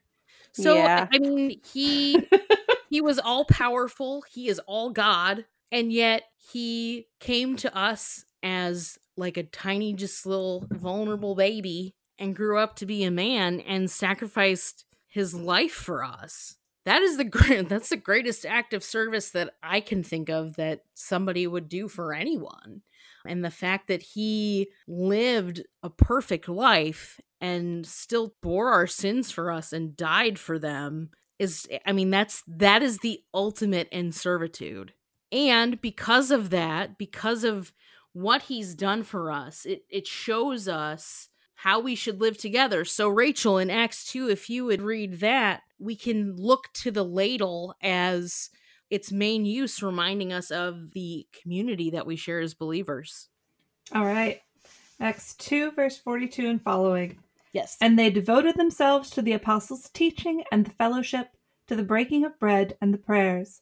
So 0.53 0.75
Yeah. 0.75 1.07
I 1.11 1.19
mean, 1.19 1.61
he 1.71 2.17
he 2.89 3.01
was 3.01 3.19
all 3.19 3.45
powerful. 3.45 4.23
He 4.31 4.47
is 4.47 4.59
all 4.65 4.89
God, 4.89 5.45
and 5.71 5.93
yet 5.93 6.23
he 6.51 7.07
came 7.19 7.55
to 7.57 7.75
us 7.77 8.25
as 8.43 8.97
like 9.17 9.37
a 9.37 9.43
tiny, 9.43 9.93
just 9.93 10.25
little 10.25 10.65
vulnerable 10.71 11.35
baby, 11.35 11.95
and 12.17 12.35
grew 12.35 12.57
up 12.57 12.75
to 12.77 12.85
be 12.85 13.03
a 13.03 13.11
man 13.11 13.59
and 13.61 13.89
sacrificed 13.89 14.85
his 15.07 15.33
life 15.33 15.73
for 15.73 16.03
us. 16.03 16.55
That 16.85 17.01
is 17.01 17.17
the 17.17 17.23
great. 17.23 17.69
That's 17.69 17.89
the 17.89 17.97
greatest 17.97 18.45
act 18.45 18.73
of 18.73 18.83
service 18.83 19.31
that 19.31 19.53
I 19.61 19.81
can 19.81 20.03
think 20.03 20.29
of 20.29 20.55
that 20.55 20.83
somebody 20.93 21.47
would 21.47 21.69
do 21.69 21.87
for 21.87 22.13
anyone. 22.13 22.81
And 23.25 23.43
the 23.43 23.51
fact 23.51 23.87
that 23.87 24.01
he 24.01 24.69
lived 24.87 25.63
a 25.83 25.89
perfect 25.89 26.47
life 26.47 27.19
and 27.41 27.85
still 27.85 28.33
bore 28.41 28.71
our 28.71 28.87
sins 28.87 29.31
for 29.31 29.51
us 29.51 29.73
and 29.73 29.95
died 29.95 30.39
for 30.39 30.57
them 30.57 31.09
is 31.37 31.67
I 31.85 31.93
mean 31.93 32.09
that's 32.09 32.43
that 32.47 32.81
is 32.83 32.99
the 32.99 33.21
ultimate 33.33 33.87
in 33.91 34.11
servitude. 34.11 34.93
And 35.31 35.79
because 35.81 36.31
of 36.31 36.49
that, 36.49 36.97
because 36.97 37.43
of 37.43 37.73
what 38.13 38.43
he's 38.43 38.75
done 38.75 39.03
for 39.03 39.31
us, 39.31 39.65
it 39.65 39.85
it 39.89 40.07
shows 40.07 40.67
us 40.67 41.29
how 41.55 41.79
we 41.79 41.93
should 41.93 42.21
live 42.21 42.37
together. 42.37 42.85
So 42.85 43.09
Rachel 43.09 43.57
in 43.57 43.69
Acts 43.69 44.05
2 44.11 44.29
if 44.29 44.49
you 44.49 44.65
would 44.65 44.81
read 44.81 45.19
that, 45.19 45.61
we 45.77 45.95
can 45.95 46.35
look 46.35 46.69
to 46.75 46.91
the 46.91 47.03
ladle 47.03 47.75
as 47.81 48.49
its 48.89 49.11
main 49.11 49.45
use 49.45 49.83
reminding 49.83 50.33
us 50.33 50.51
of 50.51 50.91
the 50.93 51.27
community 51.41 51.91
that 51.91 52.07
we 52.07 52.15
share 52.15 52.39
as 52.39 52.53
believers. 52.53 53.29
All 53.93 54.05
right. 54.05 54.41
Acts 54.99 55.35
2, 55.35 55.71
verse 55.71 55.97
42 55.97 56.49
and 56.49 56.61
following. 56.61 57.19
Yes. 57.53 57.77
And 57.81 57.97
they 57.97 58.09
devoted 58.09 58.55
themselves 58.55 59.09
to 59.11 59.21
the 59.21 59.33
apostles' 59.33 59.89
teaching 59.89 60.43
and 60.51 60.65
the 60.65 60.71
fellowship, 60.71 61.29
to 61.67 61.75
the 61.75 61.83
breaking 61.83 62.25
of 62.25 62.39
bread 62.39 62.77
and 62.81 62.93
the 62.93 62.97
prayers. 62.97 63.61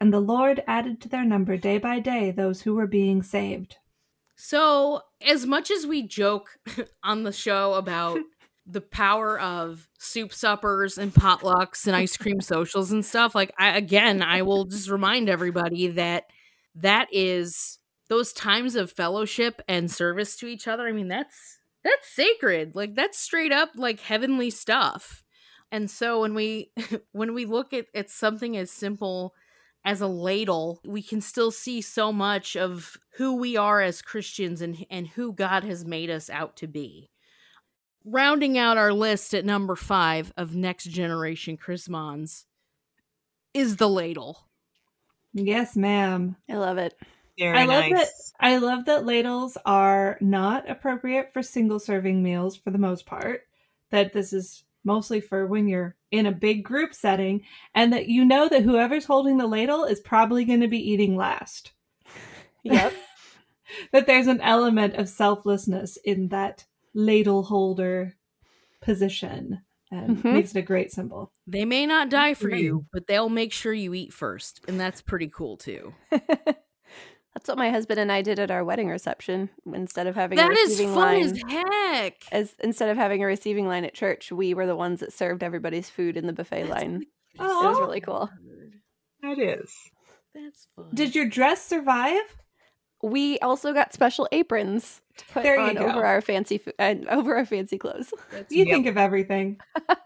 And 0.00 0.12
the 0.12 0.20
Lord 0.20 0.62
added 0.66 1.00
to 1.02 1.08
their 1.08 1.24
number 1.24 1.56
day 1.56 1.78
by 1.78 2.00
day 2.00 2.30
those 2.30 2.62
who 2.62 2.74
were 2.74 2.86
being 2.86 3.22
saved. 3.22 3.76
So, 4.36 5.02
as 5.26 5.46
much 5.46 5.70
as 5.70 5.86
we 5.86 6.06
joke 6.06 6.58
on 7.04 7.22
the 7.22 7.32
show 7.32 7.74
about 7.74 8.18
the 8.66 8.80
power 8.80 9.38
of 9.38 9.88
soup 9.98 10.32
suppers 10.32 10.98
and 10.98 11.12
potlucks 11.12 11.86
and 11.86 11.94
ice 11.94 12.16
cream 12.16 12.40
socials 12.42 12.90
and 12.90 13.04
stuff, 13.04 13.34
like 13.34 13.52
I 13.58 13.76
again, 13.76 14.22
I 14.22 14.42
will 14.42 14.64
just 14.64 14.90
remind 14.90 15.28
everybody 15.28 15.88
that 15.88 16.24
that 16.74 17.08
is 17.12 17.78
those 18.08 18.32
times 18.32 18.74
of 18.74 18.92
fellowship 18.92 19.62
and 19.68 19.90
service 19.90 20.36
to 20.36 20.46
each 20.46 20.66
other. 20.66 20.86
I 20.86 20.92
mean, 20.92 21.08
that's 21.08 21.58
that's 21.84 22.08
sacred. 22.08 22.74
Like 22.74 22.94
that's 22.96 23.18
straight 23.18 23.52
up 23.52 23.70
like 23.76 24.00
heavenly 24.00 24.50
stuff. 24.50 25.22
And 25.70 25.90
so 25.90 26.20
when 26.20 26.34
we 26.34 26.72
when 27.12 27.34
we 27.34 27.46
look 27.46 27.72
at, 27.72 27.86
at 27.94 28.10
something 28.10 28.56
as 28.56 28.70
simple 28.70 29.34
as 29.84 30.00
a 30.00 30.06
ladle, 30.06 30.80
we 30.84 31.02
can 31.02 31.20
still 31.20 31.50
see 31.50 31.80
so 31.80 32.12
much 32.12 32.56
of 32.56 32.96
who 33.16 33.36
we 33.36 33.56
are 33.56 33.80
as 33.82 34.02
Christians 34.02 34.62
and 34.62 34.86
and 34.90 35.06
who 35.08 35.32
God 35.32 35.64
has 35.64 35.84
made 35.84 36.10
us 36.10 36.30
out 36.30 36.56
to 36.56 36.66
be. 36.66 37.10
Rounding 38.04 38.58
out 38.58 38.76
our 38.76 38.92
list 38.92 39.34
at 39.34 39.44
number 39.44 39.76
5 39.76 40.32
of 40.36 40.54
next 40.54 40.84
generation 40.84 41.56
Chrismons 41.56 42.46
is 43.54 43.76
the 43.76 43.88
ladle. 43.88 44.48
Yes, 45.32 45.76
ma'am. 45.76 46.36
I 46.48 46.54
love 46.54 46.78
it. 46.78 46.94
Very 47.38 47.58
I 47.58 47.64
love 47.64 47.90
nice. 47.90 47.92
that 47.92 48.08
I 48.40 48.56
love 48.58 48.84
that 48.84 49.04
ladles 49.04 49.58
are 49.66 50.16
not 50.20 50.70
appropriate 50.70 51.32
for 51.32 51.42
single 51.42 51.78
serving 51.78 52.22
meals 52.22 52.56
for 52.56 52.70
the 52.70 52.78
most 52.78 53.06
part. 53.06 53.42
That 53.90 54.12
this 54.12 54.32
is 54.32 54.64
mostly 54.84 55.20
for 55.20 55.46
when 55.46 55.66
you're 55.66 55.96
in 56.10 56.26
a 56.26 56.32
big 56.32 56.62
group 56.64 56.94
setting 56.94 57.42
and 57.74 57.92
that 57.92 58.06
you 58.06 58.24
know 58.24 58.48
that 58.48 58.62
whoever's 58.62 59.04
holding 59.04 59.36
the 59.38 59.46
ladle 59.46 59.84
is 59.84 60.00
probably 60.00 60.44
going 60.44 60.60
to 60.60 60.68
be 60.68 60.90
eating 60.90 61.16
last. 61.16 61.72
Yep. 62.62 62.92
that 63.92 64.06
there's 64.06 64.26
an 64.26 64.40
element 64.40 64.94
of 64.94 65.08
selflessness 65.08 65.96
in 66.04 66.28
that 66.28 66.64
ladle 66.94 67.42
holder 67.42 68.14
position 68.82 69.62
and 69.90 70.18
Mhm. 70.18 70.32
makes 70.32 70.50
it 70.54 70.58
a 70.58 70.62
great 70.62 70.92
symbol. 70.92 71.32
They 71.46 71.64
may 71.64 71.86
not 71.86 72.08
die 72.08 72.34
for 72.34 72.50
you, 72.50 72.86
but 72.92 73.06
they'll 73.06 73.28
make 73.28 73.52
sure 73.52 73.72
you 73.72 73.94
eat 73.94 74.12
first, 74.12 74.60
and 74.68 74.78
that's 74.80 75.00
pretty 75.02 75.28
cool 75.28 75.56
too. 75.56 75.94
That's 77.34 77.48
what 77.48 77.58
my 77.58 77.70
husband 77.70 77.98
and 77.98 78.12
I 78.12 78.22
did 78.22 78.38
at 78.38 78.50
our 78.50 78.64
wedding 78.64 78.88
reception. 78.88 79.50
Instead 79.72 80.06
of 80.06 80.14
having 80.14 80.38
a 80.38 80.42
That 80.42 80.52
is 80.52 80.70
receiving 80.70 80.94
fun 80.94 81.20
line, 81.20 81.22
as 81.24 81.42
heck. 81.48 82.14
as 82.30 82.54
instead 82.60 82.88
of 82.90 82.96
having 82.96 83.22
a 83.22 83.26
receiving 83.26 83.66
line 83.66 83.84
at 83.84 83.92
church, 83.92 84.30
we 84.30 84.54
were 84.54 84.66
the 84.66 84.76
ones 84.76 85.00
that 85.00 85.12
served 85.12 85.42
everybody's 85.42 85.90
food 85.90 86.16
in 86.16 86.26
the 86.26 86.32
buffet 86.32 86.68
That's 86.68 86.82
line. 86.82 87.06
Oh. 87.38 87.64
It 87.66 87.68
was 87.70 87.80
really 87.80 88.00
cool. 88.00 88.30
That 89.22 89.38
is. 89.38 89.74
That's 90.34 90.68
fun. 90.76 90.86
Did 90.94 91.14
your 91.14 91.26
dress 91.28 91.64
survive? 91.64 92.36
We 93.02 93.38
also 93.40 93.72
got 93.72 93.92
special 93.92 94.28
aprons 94.32 95.00
to 95.18 95.24
put 95.32 95.42
There 95.42 95.56
you 95.56 95.62
on 95.62 95.74
go. 95.76 95.86
over 95.86 96.04
our 96.04 96.20
fancy 96.20 96.58
fo- 96.58 96.72
uh, 96.78 96.94
over 97.10 97.36
our 97.36 97.46
fancy 97.46 97.78
clothes. 97.78 98.12
That's 98.32 98.52
You 98.52 98.64
Yep. 98.64 98.74
think 98.74 98.86
of 98.86 98.96
everything. 98.96 99.58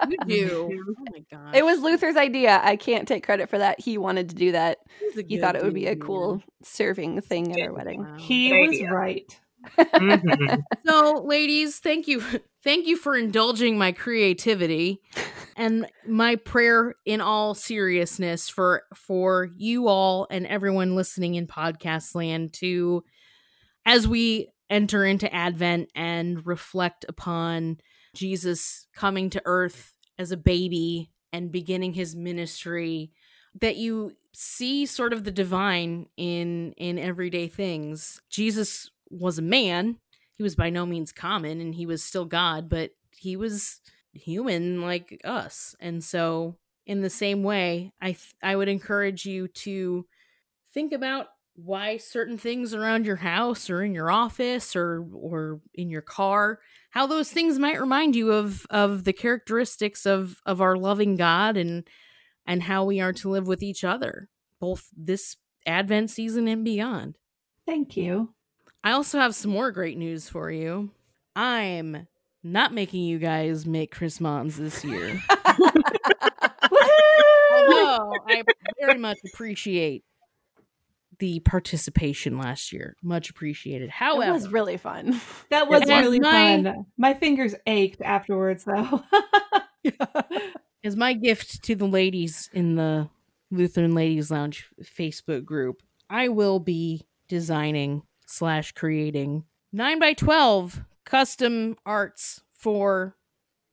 you 0.08 0.16
do. 0.26 0.94
Oh 0.98 1.04
my 1.12 1.24
god. 1.30 1.54
It 1.56 1.64
was 1.64 1.80
Luther's 1.80 2.16
idea. 2.16 2.60
I 2.62 2.76
can't 2.76 3.06
take 3.08 3.24
credit 3.24 3.48
for 3.48 3.58
that. 3.58 3.80
He 3.80 3.98
wanted 3.98 4.28
to 4.30 4.34
do 4.34 4.52
that. 4.52 4.78
He's 5.00 5.24
He 5.26 5.38
thought 5.38 5.56
it 5.56 5.62
would 5.64 5.74
be 5.74 5.86
a 5.86 5.94
dude. 5.94 6.04
cool 6.04 6.42
serving 6.62 7.20
thing 7.22 7.52
at 7.52 7.60
our 7.66 7.72
wedding. 7.72 8.02
Wow. 8.04 8.16
He 8.18 8.48
Great 8.50 8.68
was 8.68 8.76
idea. 8.76 8.92
right. 8.92 9.40
Mhm. 9.76 10.62
So, 10.86 11.22
ladies, 11.26 11.78
thank 11.80 12.06
you, 12.06 12.22
thank 12.62 12.86
you 12.86 12.96
for 12.96 13.16
indulging 13.16 13.76
my 13.76 13.90
creativity 13.92 15.00
and 15.56 15.86
my 16.06 16.36
prayer. 16.36 16.94
In 17.04 17.20
all 17.20 17.54
seriousness, 17.54 18.48
for 18.48 18.82
for 18.94 19.48
you 19.56 19.88
all 19.88 20.26
and 20.30 20.46
everyone 20.46 20.94
listening 20.94 21.34
in 21.34 21.46
podcast 21.48 22.14
land 22.14 22.52
to, 22.54 23.02
as 23.84 24.06
we 24.06 24.48
enter 24.70 25.04
into 25.04 25.33
Advent 25.35 25.90
and 25.94 26.46
reflect 26.46 27.04
upon 27.09 27.78
Jesus 28.14 28.87
coming 28.94 29.31
to 29.31 29.42
Earth 29.44 29.94
as 30.18 30.33
a 30.33 30.37
baby 30.37 31.11
and 31.33 31.52
beginning 31.52 31.92
his 31.92 32.16
ministry, 32.16 33.12
that 33.61 33.76
you 33.76 34.12
see 34.33 34.87
sort 34.87 35.12
of 35.12 35.24
the 35.24 35.31
divine 35.31 36.07
in 36.16 36.72
in 36.72 36.98
everyday 36.98 37.48
things. 37.48 38.20
Jesus 38.31 38.90
was 39.11 39.38
a 39.38 39.42
man 39.42 39.98
he 40.38 40.44
was 40.44 40.54
by 40.54 40.70
no 40.70 40.87
means 40.87 41.11
common 41.11 41.61
and 41.61 41.74
he 41.74 41.85
was 41.85 42.02
still 42.02 42.24
God, 42.24 42.68
but 42.68 42.92
he 43.11 43.37
was 43.37 43.81
human 44.12 44.81
like 44.81 45.20
us. 45.24 45.74
And 45.81 46.02
so, 46.02 46.57
in 46.87 47.02
the 47.02 47.11
same 47.11 47.42
way, 47.42 47.92
I 48.00 48.12
th- 48.12 48.35
I 48.40 48.54
would 48.54 48.68
encourage 48.68 49.26
you 49.26 49.48
to 49.48 50.07
think 50.72 50.92
about 50.92 51.26
why 51.64 51.96
certain 51.96 52.38
things 52.38 52.72
around 52.72 53.04
your 53.04 53.16
house 53.16 53.68
or 53.68 53.82
in 53.82 53.92
your 53.92 54.10
office 54.10 54.76
or 54.76 55.04
or 55.12 55.60
in 55.74 55.90
your 55.90 56.02
car 56.02 56.60
how 56.90 57.06
those 57.06 57.30
things 57.30 57.58
might 57.58 57.80
remind 57.80 58.14
you 58.14 58.30
of 58.30 58.64
of 58.70 59.02
the 59.04 59.12
characteristics 59.12 60.06
of 60.06 60.40
of 60.46 60.60
our 60.60 60.76
loving 60.76 61.16
God 61.16 61.56
and 61.56 61.88
and 62.46 62.62
how 62.62 62.84
we 62.84 63.00
are 63.00 63.12
to 63.14 63.28
live 63.28 63.48
with 63.48 63.62
each 63.62 63.82
other 63.82 64.28
both 64.60 64.88
this 64.96 65.36
advent 65.66 66.10
season 66.10 66.46
and 66.46 66.64
beyond 66.64 67.16
Thank 67.68 67.98
you. 67.98 68.32
I 68.82 68.92
also 68.92 69.18
have 69.18 69.34
some 69.34 69.50
more 69.50 69.70
great 69.70 69.98
news 69.98 70.26
for 70.26 70.50
you. 70.50 70.90
I'm 71.36 72.08
not 72.42 72.72
making 72.72 73.04
you 73.04 73.18
guys 73.18 73.66
make 73.66 73.94
Chrismons 73.94 74.56
this 74.56 74.82
year. 74.86 75.20
Although 77.52 78.14
I 78.26 78.42
very 78.80 78.96
much 78.96 79.18
appreciate 79.34 80.02
the 81.18 81.40
participation 81.40 82.38
last 82.38 82.72
year. 82.72 82.96
Much 83.02 83.28
appreciated. 83.31 83.87
It 83.87 83.90
However, 83.90 84.33
was 84.33 84.48
really 84.48 84.76
fun. 84.76 85.20
That 85.50 85.68
was 85.68 85.85
really 85.87 86.20
my- 86.20 86.62
fun. 86.62 86.87
My 86.96 87.14
fingers 87.14 87.54
ached 87.66 88.00
afterwards, 88.02 88.64
though. 88.64 89.02
as 90.85 90.96
my 90.96 91.12
gift 91.12 91.62
to 91.64 91.74
the 91.74 91.87
ladies 91.87 92.48
in 92.52 92.76
the 92.76 93.09
Lutheran 93.50 93.94
Ladies 93.94 94.31
Lounge 94.31 94.68
Facebook 94.83 95.44
group, 95.44 95.83
I 96.11 96.28
will 96.28 96.61
be 96.61 97.07
designing 97.28 98.02
slash 98.26 98.72
creating 98.72 99.44
nine 99.72 99.98
by 99.98 100.12
twelve 100.12 100.83
custom 101.04 101.76
arts 101.87 102.42
for 102.50 103.16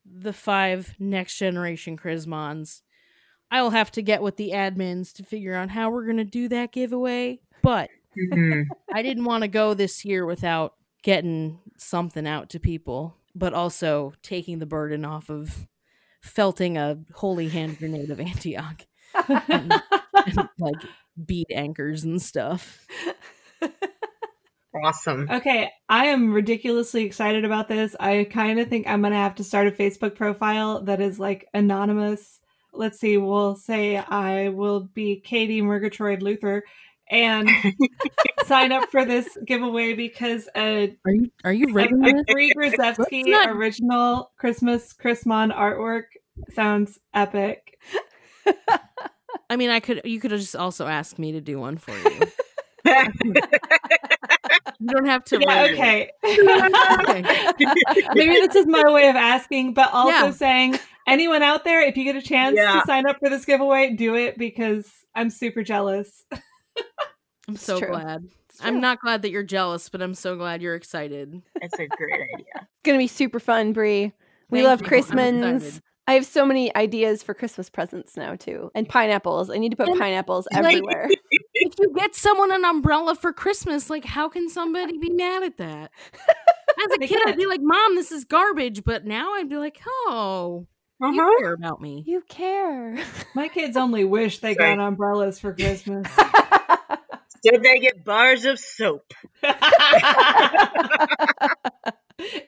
the 0.05 0.33
five 0.33 0.95
next 0.99 1.37
generation 1.37 1.97
Chrismons. 1.97 2.81
I'll 3.51 3.69
have 3.69 3.91
to 3.93 4.01
get 4.01 4.21
with 4.21 4.37
the 4.37 4.51
admins 4.51 5.13
to 5.15 5.23
figure 5.23 5.53
out 5.55 5.69
how 5.69 5.89
we're 5.89 6.05
gonna 6.05 6.23
do 6.25 6.47
that 6.49 6.71
giveaway. 6.71 7.39
But 7.61 7.89
Mhm. 8.17 8.65
I 8.93 9.01
didn't 9.01 9.25
want 9.25 9.41
to 9.43 9.47
go 9.47 9.73
this 9.73 10.05
year 10.05 10.25
without 10.25 10.75
getting 11.03 11.59
something 11.77 12.25
out 12.27 12.49
to 12.51 12.59
people, 12.59 13.15
but 13.35 13.53
also 13.53 14.13
taking 14.23 14.59
the 14.59 14.65
burden 14.65 15.03
off 15.05 15.29
of 15.29 15.67
felting 16.21 16.77
a 16.77 16.97
holy 17.13 17.49
hand 17.49 17.77
grenade 17.77 18.09
of 18.09 18.19
Antioch 18.19 18.81
and, 19.49 19.71
like 20.59 20.75
bead 21.25 21.47
anchors 21.51 22.03
and 22.03 22.21
stuff. 22.21 22.87
Awesome. 24.83 25.29
okay, 25.31 25.71
I 25.87 26.07
am 26.07 26.33
ridiculously 26.33 27.05
excited 27.05 27.45
about 27.45 27.69
this. 27.69 27.95
I 27.97 28.25
kind 28.29 28.59
of 28.59 28.67
think 28.67 28.87
I'm 28.87 28.99
going 29.01 29.13
to 29.13 29.17
have 29.17 29.35
to 29.35 29.43
start 29.43 29.67
a 29.67 29.71
Facebook 29.71 30.15
profile 30.15 30.83
that 30.83 30.99
is 30.99 31.17
like 31.17 31.47
anonymous. 31.53 32.41
Let's 32.75 32.99
see, 32.99 33.17
we'll 33.17 33.55
say 33.55 33.97
I 33.97 34.49
will 34.49 34.81
be 34.81 35.17
Katie 35.19 35.61
Murgatroyd 35.61 36.21
Luther 36.21 36.63
and 37.09 37.49
sign 38.45 38.71
up 38.71 38.89
for 38.89 39.05
this 39.05 39.37
giveaway 39.45 39.93
because 39.93 40.49
a, 40.55 40.95
Are 41.05 41.11
you 41.11 41.31
are 41.43 41.53
you 41.53 41.73
ready? 41.73 41.93
a 42.03 42.23
free 42.31 42.51
Grzewski 42.55 43.25
not- 43.27 43.49
original 43.49 44.31
Christmas 44.37 44.93
Chrismon 44.93 45.55
artwork 45.55 46.05
sounds 46.53 46.99
epic. 47.13 47.79
I 49.49 49.55
mean, 49.57 49.69
I 49.69 49.79
could. 49.79 50.01
You 50.05 50.19
could 50.19 50.31
just 50.31 50.55
also 50.55 50.87
asked 50.87 51.19
me 51.19 51.33
to 51.33 51.41
do 51.41 51.59
one 51.59 51.77
for 51.77 51.91
you. 51.95 52.19
You 54.79 54.87
don't 54.89 55.05
have 55.05 55.23
to. 55.25 55.39
Yeah, 55.39 55.63
okay. 55.71 56.11
Okay. 56.23 57.23
Maybe 58.13 58.33
this 58.45 58.55
is 58.55 58.67
my 58.67 58.83
way 58.91 59.07
of 59.09 59.15
asking, 59.15 59.73
but 59.73 59.89
also 59.91 60.09
Yeah. 60.27 60.31
saying 60.31 60.79
anyone 61.07 61.43
out 61.43 61.63
there, 61.63 61.81
if 61.81 61.97
you 61.97 62.03
get 62.03 62.15
a 62.15 62.21
chance 62.21 62.55
Yeah. 62.57 62.73
to 62.79 62.83
sign 62.85 63.07
up 63.07 63.17
for 63.19 63.29
this 63.29 63.45
giveaway, 63.45 63.91
do 63.91 64.15
it 64.15 64.37
because 64.37 64.89
I'm 65.13 65.29
super 65.29 65.63
jealous. 65.63 66.25
I'm 67.47 67.55
so 67.55 67.79
true. 67.79 67.89
glad. 67.89 68.27
I'm 68.61 68.79
not 68.79 68.99
glad 69.01 69.21
that 69.23 69.31
you're 69.31 69.43
jealous, 69.43 69.89
but 69.89 70.01
I'm 70.01 70.13
so 70.13 70.35
glad 70.37 70.61
you're 70.61 70.75
excited. 70.75 71.41
It's 71.61 71.77
a 71.77 71.87
great 71.87 72.13
idea. 72.35 72.45
It's 72.55 72.65
gonna 72.83 72.97
be 72.97 73.07
super 73.07 73.39
fun, 73.39 73.73
Bri. 73.73 74.13
We 74.49 74.59
Thank 74.59 74.67
love 74.67 74.81
you. 74.81 74.87
Christmas. 74.87 75.81
I 76.07 76.13
have 76.13 76.25
so 76.25 76.45
many 76.45 76.73
ideas 76.75 77.23
for 77.23 77.33
Christmas 77.33 77.69
presents 77.69 78.15
now 78.15 78.35
too, 78.35 78.71
and 78.75 78.87
pineapples. 78.87 79.49
I 79.49 79.57
need 79.57 79.69
to 79.71 79.75
put 79.77 79.89
And, 79.89 79.99
pineapples 79.99 80.47
like- 80.53 80.63
everywhere. 80.63 81.09
if 81.53 81.73
you 81.79 81.91
get 81.95 82.15
someone 82.15 82.51
an 82.53 82.63
umbrella 82.63 83.15
for 83.15 83.33
Christmas, 83.33 83.89
like 83.89 84.05
how 84.05 84.29
can 84.29 84.47
somebody 84.49 84.97
be 84.97 85.09
mad 85.09 85.43
at 85.43 85.57
that? 85.57 85.91
As 86.13 86.91
a 86.93 87.07
kid, 87.07 87.19
I'd 87.25 87.37
be 87.37 87.45
like, 87.47 87.61
"Mom, 87.61 87.95
this 87.95 88.11
is 88.11 88.23
garbage," 88.23 88.83
but 88.83 89.05
now 89.05 89.33
I'd 89.33 89.49
be 89.49 89.57
like, 89.57 89.79
"Oh, 89.87 90.67
you 90.99 91.07
Uh-huh. 91.07 91.39
care 91.39 91.53
about 91.53 91.81
me." 91.81 92.03
you 92.05 92.21
care. 92.27 92.97
My 93.33 93.47
kids 93.53 93.75
only 93.77 94.05
wish 94.05 94.39
they 94.39 94.49
Right. 94.49 94.75
got 94.77 94.79
umbrellas 94.79 95.39
for 95.39 95.53
Christmas. 95.53 96.07
Did 97.43 97.61
they 97.61 97.79
get 97.79 98.03
bars 98.03 98.45
of 98.45 98.57
soap. 98.59 99.13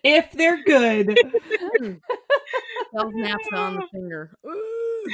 if 0.03 0.31
they're 0.31 0.63
good. 0.63 1.15
Twelve 2.91 3.13
naps 3.13 3.47
on 3.53 3.75
the 3.75 3.87
finger. 3.91 4.31
Ooh. 4.45 5.09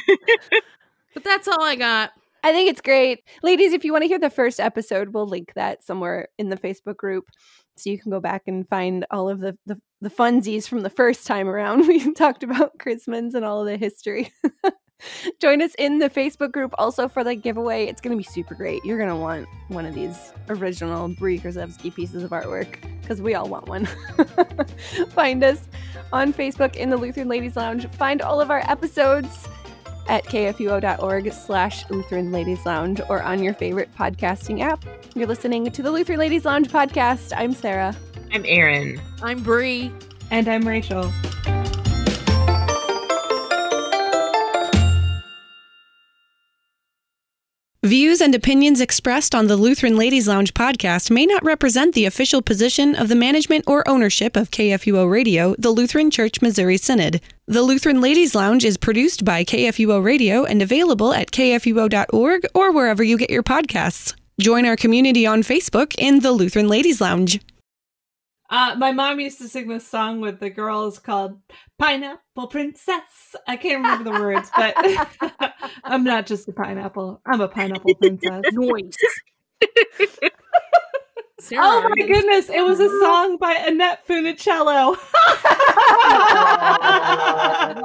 but 1.13 1.23
that's 1.23 1.47
all 1.47 1.61
I 1.63 1.75
got. 1.75 2.11
I 2.43 2.51
think 2.51 2.69
it's 2.69 2.81
great. 2.81 3.23
Ladies, 3.41 3.71
if 3.71 3.85
you 3.85 3.93
want 3.93 4.03
to 4.03 4.07
hear 4.07 4.19
the 4.19 4.29
first 4.29 4.59
episode, 4.59 5.13
we'll 5.13 5.27
link 5.27 5.53
that 5.55 5.83
somewhere 5.83 6.27
in 6.37 6.49
the 6.49 6.57
Facebook 6.57 6.97
group. 6.97 7.25
So 7.77 7.89
you 7.89 7.97
can 7.97 8.11
go 8.11 8.19
back 8.19 8.43
and 8.47 8.67
find 8.67 9.05
all 9.09 9.29
of 9.29 9.39
the, 9.39 9.57
the, 9.65 9.79
the 10.01 10.09
funsies 10.09 10.67
from 10.67 10.81
the 10.81 10.89
first 10.89 11.25
time 11.25 11.47
around. 11.47 11.87
We 11.87 12.13
talked 12.13 12.43
about 12.43 12.77
Christmas 12.79 13.33
and 13.33 13.45
all 13.45 13.61
of 13.61 13.67
the 13.67 13.77
history. 13.77 14.31
Join 15.39 15.61
us 15.61 15.73
in 15.77 15.99
the 15.99 16.09
Facebook 16.09 16.51
group 16.51 16.73
also 16.77 17.07
for 17.07 17.23
the 17.23 17.35
giveaway. 17.35 17.85
It's 17.85 18.01
going 18.01 18.15
to 18.15 18.17
be 18.17 18.29
super 18.29 18.55
great. 18.55 18.83
You're 18.85 18.97
going 18.97 19.09
to 19.09 19.15
want 19.15 19.47
one 19.69 19.85
of 19.85 19.95
these 19.95 20.33
original 20.49 21.09
Bri 21.09 21.39
Krasevsky 21.39 21.93
pieces 21.93 22.23
of 22.23 22.31
artwork 22.31 22.77
because 23.01 23.21
we 23.21 23.35
all 23.35 23.47
want 23.47 23.67
one. 23.67 23.85
Find 25.09 25.43
us 25.43 25.67
on 26.11 26.33
Facebook 26.33 26.75
in 26.75 26.89
the 26.89 26.97
Lutheran 26.97 27.27
Ladies 27.27 27.55
Lounge. 27.55 27.89
Find 27.91 28.21
all 28.21 28.39
of 28.39 28.51
our 28.51 28.61
episodes 28.69 29.47
at 30.07 30.25
kfuo.org 30.25 31.31
slash 31.33 31.89
Lutheran 31.89 32.31
Ladies 32.31 32.65
Lounge 32.65 33.01
or 33.09 33.21
on 33.21 33.41
your 33.41 33.53
favorite 33.53 33.93
podcasting 33.95 34.61
app. 34.61 34.83
You're 35.15 35.27
listening 35.27 35.71
to 35.71 35.81
the 35.81 35.91
Lutheran 35.91 36.19
Ladies 36.19 36.45
Lounge 36.45 36.67
podcast. 36.67 37.33
I'm 37.35 37.53
Sarah. 37.53 37.95
I'm 38.31 38.43
Erin. 38.45 39.01
I'm 39.21 39.43
Bri. 39.43 39.91
And 40.31 40.47
I'm 40.47 40.67
Rachel. 40.67 41.11
Views 47.83 48.21
and 48.21 48.33
opinions 48.33 48.79
expressed 48.79 49.35
on 49.35 49.47
the 49.47 49.57
Lutheran 49.57 49.97
Ladies 49.97 50.25
Lounge 50.25 50.53
podcast 50.53 51.11
may 51.11 51.25
not 51.25 51.43
represent 51.43 51.93
the 51.93 52.05
official 52.05 52.41
position 52.41 52.95
of 52.95 53.09
the 53.09 53.15
management 53.15 53.65
or 53.67 53.85
ownership 53.89 54.37
of 54.37 54.51
KFUO 54.51 55.11
Radio, 55.11 55.53
the 55.59 55.69
Lutheran 55.69 56.09
Church 56.09 56.41
Missouri 56.41 56.77
Synod. 56.77 57.19
The 57.45 57.61
Lutheran 57.61 57.99
Ladies 57.99 58.35
Lounge 58.35 58.63
is 58.63 58.77
produced 58.77 59.25
by 59.25 59.43
KFUO 59.43 60.01
Radio 60.01 60.45
and 60.45 60.61
available 60.61 61.13
at 61.13 61.31
kfuo.org 61.31 62.45
or 62.55 62.71
wherever 62.71 63.03
you 63.03 63.17
get 63.17 63.29
your 63.29 63.43
podcasts. 63.43 64.15
Join 64.39 64.65
our 64.65 64.77
community 64.77 65.25
on 65.25 65.43
Facebook 65.43 65.93
in 65.97 66.21
the 66.21 66.31
Lutheran 66.31 66.69
Ladies 66.69 67.01
Lounge. 67.01 67.41
Uh, 68.49 68.75
my 68.77 68.93
mom 68.93 69.19
used 69.19 69.39
to 69.39 69.49
sing 69.49 69.67
this 69.67 69.85
song 69.85 70.21
with 70.21 70.39
the 70.39 70.49
girls 70.49 70.99
called 70.99 71.37
Pineapple 71.77 72.47
Princess. 72.47 73.35
I 73.45 73.57
can't 73.57 73.83
remember 73.83 74.05
the 74.05 74.21
words, 74.21 74.49
but 74.55 74.73
I'm 75.83 76.05
not 76.05 76.25
just 76.25 76.47
a 76.47 76.53
pineapple. 76.53 77.19
I'm 77.25 77.41
a 77.41 77.49
pineapple 77.49 77.95
princess. 77.95 78.41
Noise. 78.53 78.95
Sarah, 81.43 81.61
Oh 81.65 81.89
my 81.89 82.07
goodness, 82.07 82.49
it 82.49 82.63
was 82.63 82.79
a 82.79 82.83
mm-hmm. 82.83 83.03
song 83.03 83.37
by 83.37 83.51
Annette 83.53 84.07
Funicello. 84.07 84.97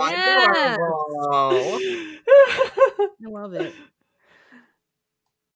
Oh 0.01 0.09
yes. 0.11 0.75
Adorable. 0.75 1.69
I 2.29 3.29
love 3.29 3.55
it. 3.55 3.75